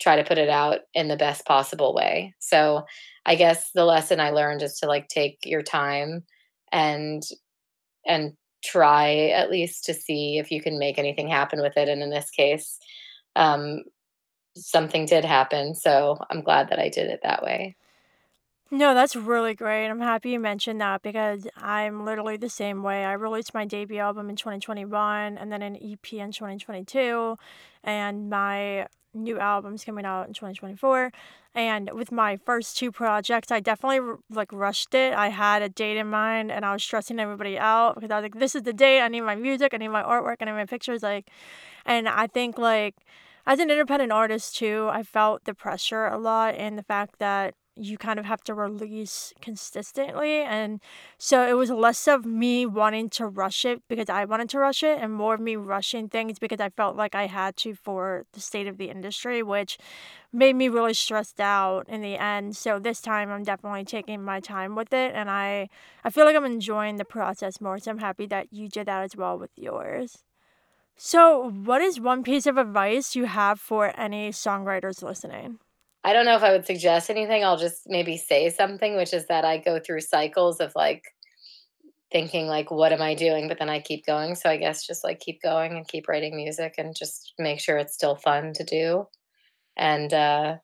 try 0.00 0.16
to 0.16 0.24
put 0.24 0.38
it 0.38 0.48
out 0.48 0.80
in 0.92 1.08
the 1.08 1.16
best 1.16 1.46
possible 1.46 1.94
way. 1.94 2.34
So 2.38 2.84
i 3.26 3.36
guess 3.36 3.70
the 3.74 3.84
lesson 3.84 4.20
i 4.20 4.30
learned 4.30 4.62
is 4.62 4.78
to 4.78 4.86
like 4.86 5.08
take 5.08 5.38
your 5.44 5.62
time 5.62 6.24
and 6.72 7.22
and 8.06 8.32
try 8.62 9.28
at 9.28 9.50
least 9.50 9.84
to 9.84 9.94
see 9.94 10.38
if 10.38 10.50
you 10.50 10.60
can 10.60 10.78
make 10.78 10.98
anything 10.98 11.28
happen 11.28 11.60
with 11.60 11.76
it. 11.76 11.88
And 11.88 12.02
in 12.02 12.10
this 12.10 12.30
case 12.30 12.78
um, 13.36 13.82
something 14.56 15.04
did 15.06 15.24
happen 15.24 15.74
so 15.74 16.16
i'm 16.30 16.40
glad 16.40 16.68
that 16.68 16.78
i 16.78 16.88
did 16.88 17.10
it 17.10 17.20
that 17.22 17.42
way 17.42 17.74
no, 18.74 18.92
that's 18.92 19.14
really 19.14 19.54
great. 19.54 19.88
I'm 19.88 20.00
happy 20.00 20.30
you 20.30 20.40
mentioned 20.40 20.80
that 20.80 21.02
because 21.02 21.46
I'm 21.56 22.04
literally 22.04 22.36
the 22.36 22.48
same 22.48 22.82
way. 22.82 23.04
I 23.04 23.12
released 23.12 23.54
my 23.54 23.64
debut 23.64 23.98
album 23.98 24.28
in 24.28 24.36
2021 24.36 25.38
and 25.38 25.52
then 25.52 25.62
an 25.62 25.76
EP 25.76 26.12
in 26.12 26.32
2022, 26.32 27.38
and 27.84 28.28
my 28.28 28.88
new 29.14 29.38
album's 29.38 29.84
coming 29.84 30.04
out 30.04 30.26
in 30.26 30.34
2024. 30.34 31.12
And 31.54 31.90
with 31.92 32.10
my 32.10 32.36
first 32.36 32.76
two 32.76 32.90
projects, 32.90 33.52
I 33.52 33.60
definitely 33.60 34.16
like 34.28 34.52
rushed 34.52 34.92
it. 34.92 35.14
I 35.14 35.28
had 35.28 35.62
a 35.62 35.68
date 35.68 35.96
in 35.96 36.08
mind 36.08 36.50
and 36.50 36.64
I 36.64 36.72
was 36.72 36.82
stressing 36.82 37.20
everybody 37.20 37.56
out 37.56 37.94
because 37.94 38.10
I 38.10 38.16
was 38.16 38.24
like, 38.24 38.40
this 38.40 38.56
is 38.56 38.62
the 38.62 38.72
date. 38.72 39.00
I 39.00 39.08
need 39.08 39.20
my 39.20 39.36
music, 39.36 39.72
I 39.72 39.76
need 39.76 39.88
my 39.88 40.02
artwork, 40.02 40.38
I 40.40 40.46
need 40.46 40.52
my 40.52 40.66
pictures. 40.66 41.04
Like, 41.04 41.30
and 41.86 42.08
I 42.08 42.26
think 42.26 42.58
like 42.58 42.96
as 43.46 43.60
an 43.60 43.70
independent 43.70 44.10
artist 44.10 44.56
too, 44.56 44.88
I 44.90 45.04
felt 45.04 45.44
the 45.44 45.54
pressure 45.54 46.06
a 46.06 46.18
lot 46.18 46.56
and 46.56 46.76
the 46.76 46.82
fact 46.82 47.20
that 47.20 47.54
you 47.76 47.98
kind 47.98 48.18
of 48.18 48.24
have 48.24 48.42
to 48.44 48.54
release 48.54 49.32
consistently. 49.40 50.42
And 50.42 50.80
so 51.18 51.46
it 51.48 51.54
was 51.54 51.70
less 51.70 52.06
of 52.06 52.24
me 52.24 52.66
wanting 52.66 53.10
to 53.10 53.26
rush 53.26 53.64
it 53.64 53.82
because 53.88 54.08
I 54.08 54.24
wanted 54.24 54.48
to 54.50 54.58
rush 54.60 54.82
it 54.82 54.98
and 55.00 55.12
more 55.12 55.34
of 55.34 55.40
me 55.40 55.56
rushing 55.56 56.08
things 56.08 56.38
because 56.38 56.60
I 56.60 56.68
felt 56.70 56.96
like 56.96 57.14
I 57.14 57.26
had 57.26 57.56
to 57.58 57.74
for 57.74 58.26
the 58.32 58.40
state 58.40 58.66
of 58.68 58.78
the 58.78 58.90
industry, 58.90 59.42
which 59.42 59.78
made 60.32 60.56
me 60.56 60.68
really 60.68 60.94
stressed 60.94 61.40
out 61.40 61.88
in 61.88 62.00
the 62.00 62.16
end. 62.16 62.56
So 62.56 62.78
this 62.78 63.00
time 63.00 63.30
I'm 63.30 63.42
definitely 63.44 63.84
taking 63.84 64.22
my 64.22 64.40
time 64.40 64.74
with 64.74 64.92
it 64.92 65.12
and 65.14 65.30
I 65.30 65.68
I 66.04 66.10
feel 66.10 66.24
like 66.24 66.36
I'm 66.36 66.44
enjoying 66.44 66.96
the 66.96 67.04
process 67.04 67.60
more. 67.60 67.78
So 67.78 67.90
I'm 67.90 67.98
happy 67.98 68.26
that 68.26 68.52
you 68.52 68.68
did 68.68 68.86
that 68.86 69.02
as 69.02 69.16
well 69.16 69.38
with 69.38 69.50
yours. 69.56 70.24
So, 70.96 71.50
what 71.50 71.82
is 71.82 72.00
one 72.00 72.22
piece 72.24 72.46
of 72.46 72.56
advice 72.58 73.14
you 73.16 73.26
have 73.26 73.60
for 73.60 73.92
any 73.98 74.30
songwriters 74.30 75.02
listening? 75.02 75.58
I 76.04 76.12
don't 76.12 76.26
know 76.26 76.36
if 76.36 76.42
I 76.42 76.52
would 76.52 76.66
suggest 76.66 77.10
anything. 77.10 77.44
I'll 77.44 77.56
just 77.56 77.84
maybe 77.88 78.16
say 78.16 78.50
something, 78.50 78.96
which 78.96 79.14
is 79.14 79.26
that 79.26 79.44
I 79.44 79.58
go 79.58 79.80
through 79.80 80.02
cycles 80.02 80.60
of 80.60 80.72
like 80.76 81.04
thinking 82.12 82.46
like 82.46 82.70
what 82.70 82.92
am 82.92 83.02
I 83.02 83.14
doing, 83.14 83.48
but 83.48 83.58
then 83.58 83.68
I 83.68 83.80
keep 83.80 84.06
going. 84.06 84.34
So 84.34 84.48
I 84.48 84.56
guess 84.56 84.86
just 84.86 85.02
like 85.04 85.20
keep 85.20 85.42
going 85.42 85.72
and 85.76 85.86
keep 85.88 86.08
writing 86.08 86.36
music 86.36 86.74
and 86.78 86.94
just 86.96 87.34
make 87.38 87.60
sure 87.60 87.78
it's 87.78 87.94
still 87.94 88.16
fun 88.16 88.52
to 88.54 88.64
do. 88.64 89.06
And 89.76 90.12
uh 90.14 90.58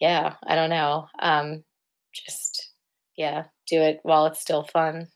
yeah, 0.00 0.36
I 0.46 0.54
don't 0.54 0.70
know. 0.70 1.08
Um 1.18 1.64
just 2.12 2.72
yeah, 3.16 3.46
do 3.66 3.80
it 3.80 4.00
while 4.02 4.26
it's 4.26 4.40
still 4.40 4.64
fun. 4.64 5.08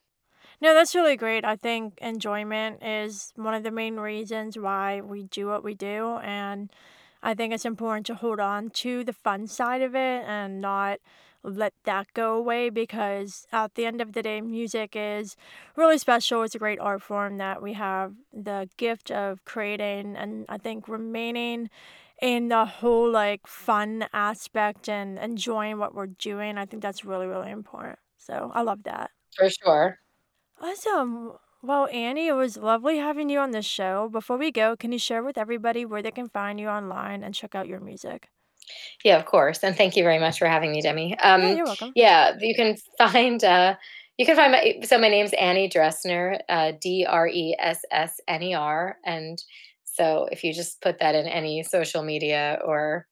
No, 0.60 0.74
that's 0.74 0.94
really 0.94 1.16
great. 1.16 1.44
I 1.44 1.56
think 1.56 1.98
enjoyment 2.00 2.82
is 2.82 3.32
one 3.36 3.54
of 3.54 3.62
the 3.62 3.70
main 3.70 3.96
reasons 3.96 4.58
why 4.58 5.00
we 5.00 5.24
do 5.24 5.46
what 5.46 5.62
we 5.64 5.74
do 5.74 6.16
and 6.18 6.70
I 7.26 7.34
think 7.34 7.52
it's 7.52 7.64
important 7.64 8.06
to 8.06 8.14
hold 8.14 8.40
on 8.40 8.70
to 8.82 9.04
the 9.04 9.12
fun 9.12 9.46
side 9.48 9.82
of 9.82 9.94
it 9.94 10.24
and 10.26 10.60
not 10.60 11.00
let 11.42 11.74
that 11.84 12.12
go 12.14 12.36
away 12.36 12.70
because 12.70 13.46
at 13.52 13.74
the 13.74 13.86
end 13.86 14.00
of 14.00 14.12
the 14.12 14.22
day, 14.22 14.40
music 14.40 14.94
is 14.96 15.36
really 15.76 15.98
special. 15.98 16.42
It's 16.42 16.54
a 16.54 16.58
great 16.58 16.80
art 16.80 17.02
form 17.02 17.38
that 17.38 17.62
we 17.62 17.74
have 17.74 18.14
the 18.32 18.68
gift 18.76 19.10
of 19.10 19.44
creating 19.44 20.16
and 20.16 20.46
I 20.48 20.58
think 20.58 20.88
remaining 20.88 21.70
in 22.22 22.48
the 22.48 22.64
whole 22.64 23.10
like 23.10 23.46
fun 23.46 24.06
aspect 24.12 24.88
and 24.88 25.18
enjoying 25.18 25.78
what 25.78 25.94
we're 25.94 26.06
doing. 26.06 26.58
I 26.58 26.66
think 26.66 26.82
that's 26.82 27.04
really, 27.04 27.26
really 27.26 27.50
important. 27.50 27.98
So 28.18 28.50
I 28.54 28.62
love 28.62 28.84
that. 28.84 29.10
For 29.36 29.48
sure. 29.50 30.00
Awesome. 30.60 31.38
Well, 31.62 31.88
Annie, 31.92 32.28
it 32.28 32.32
was 32.32 32.56
lovely 32.56 32.98
having 32.98 33.28
you 33.28 33.38
on 33.40 33.50
this 33.50 33.66
show. 33.66 34.08
Before 34.08 34.36
we 34.36 34.52
go, 34.52 34.76
can 34.76 34.92
you 34.92 34.98
share 34.98 35.22
with 35.22 35.36
everybody 35.38 35.84
where 35.84 36.02
they 36.02 36.10
can 36.12 36.28
find 36.28 36.60
you 36.60 36.68
online 36.68 37.22
and 37.22 37.34
check 37.34 37.54
out 37.54 37.66
your 37.66 37.80
music? 37.80 38.28
Yeah, 39.04 39.16
of 39.18 39.26
course. 39.26 39.62
And 39.62 39.76
thank 39.76 39.96
you 39.96 40.02
very 40.02 40.18
much 40.18 40.38
for 40.38 40.46
having 40.46 40.72
me, 40.72 40.80
Demi. 40.80 41.10
Yeah, 41.10 41.34
Um, 41.34 41.56
you're 41.56 41.66
welcome. 41.66 41.92
yeah, 41.94 42.32
you 42.40 42.54
can 42.54 42.76
find 42.98 43.42
uh, 43.44 43.76
you 44.18 44.26
can 44.26 44.36
find 44.36 44.52
my 44.52 44.80
so 44.84 44.98
my 44.98 45.08
name's 45.08 45.32
Annie 45.34 45.68
Dressner, 45.68 46.40
uh, 46.48 46.72
D 46.80 47.06
R 47.08 47.28
E 47.28 47.56
S 47.58 47.80
S 47.90 48.20
N 48.28 48.42
E 48.42 48.54
R, 48.54 48.96
and 49.04 49.42
so 49.84 50.28
if 50.30 50.44
you 50.44 50.52
just 50.52 50.80
put 50.82 50.98
that 51.00 51.14
in 51.14 51.26
any 51.26 51.62
social 51.62 52.02
media 52.02 52.58
or 52.64 53.06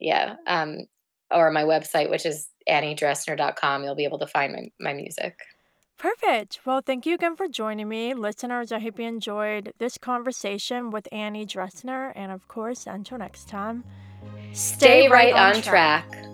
yeah, 0.00 0.36
um, 0.46 0.78
or 1.30 1.50
my 1.50 1.62
website, 1.62 2.10
which 2.10 2.26
is 2.26 2.48
anniedressner.com, 2.68 3.84
you'll 3.84 3.94
be 3.94 4.04
able 4.04 4.18
to 4.18 4.26
find 4.26 4.52
my, 4.52 4.70
my 4.80 4.92
music. 4.92 5.38
Perfect. 5.98 6.60
Well, 6.66 6.80
thank 6.84 7.06
you 7.06 7.14
again 7.14 7.36
for 7.36 7.48
joining 7.48 7.88
me. 7.88 8.14
Listeners, 8.14 8.72
I 8.72 8.78
hope 8.80 8.98
you 8.98 9.06
enjoyed 9.06 9.72
this 9.78 9.96
conversation 9.98 10.90
with 10.90 11.08
Annie 11.12 11.46
Dressner. 11.46 12.12
And 12.14 12.30
of 12.32 12.46
course, 12.48 12.86
until 12.86 13.18
next 13.18 13.48
time, 13.48 13.84
stay 14.52 15.02
Stay 15.02 15.08
right 15.08 15.32
right 15.32 15.56
on 15.56 15.62
track. 15.62 16.10
track. 16.10 16.33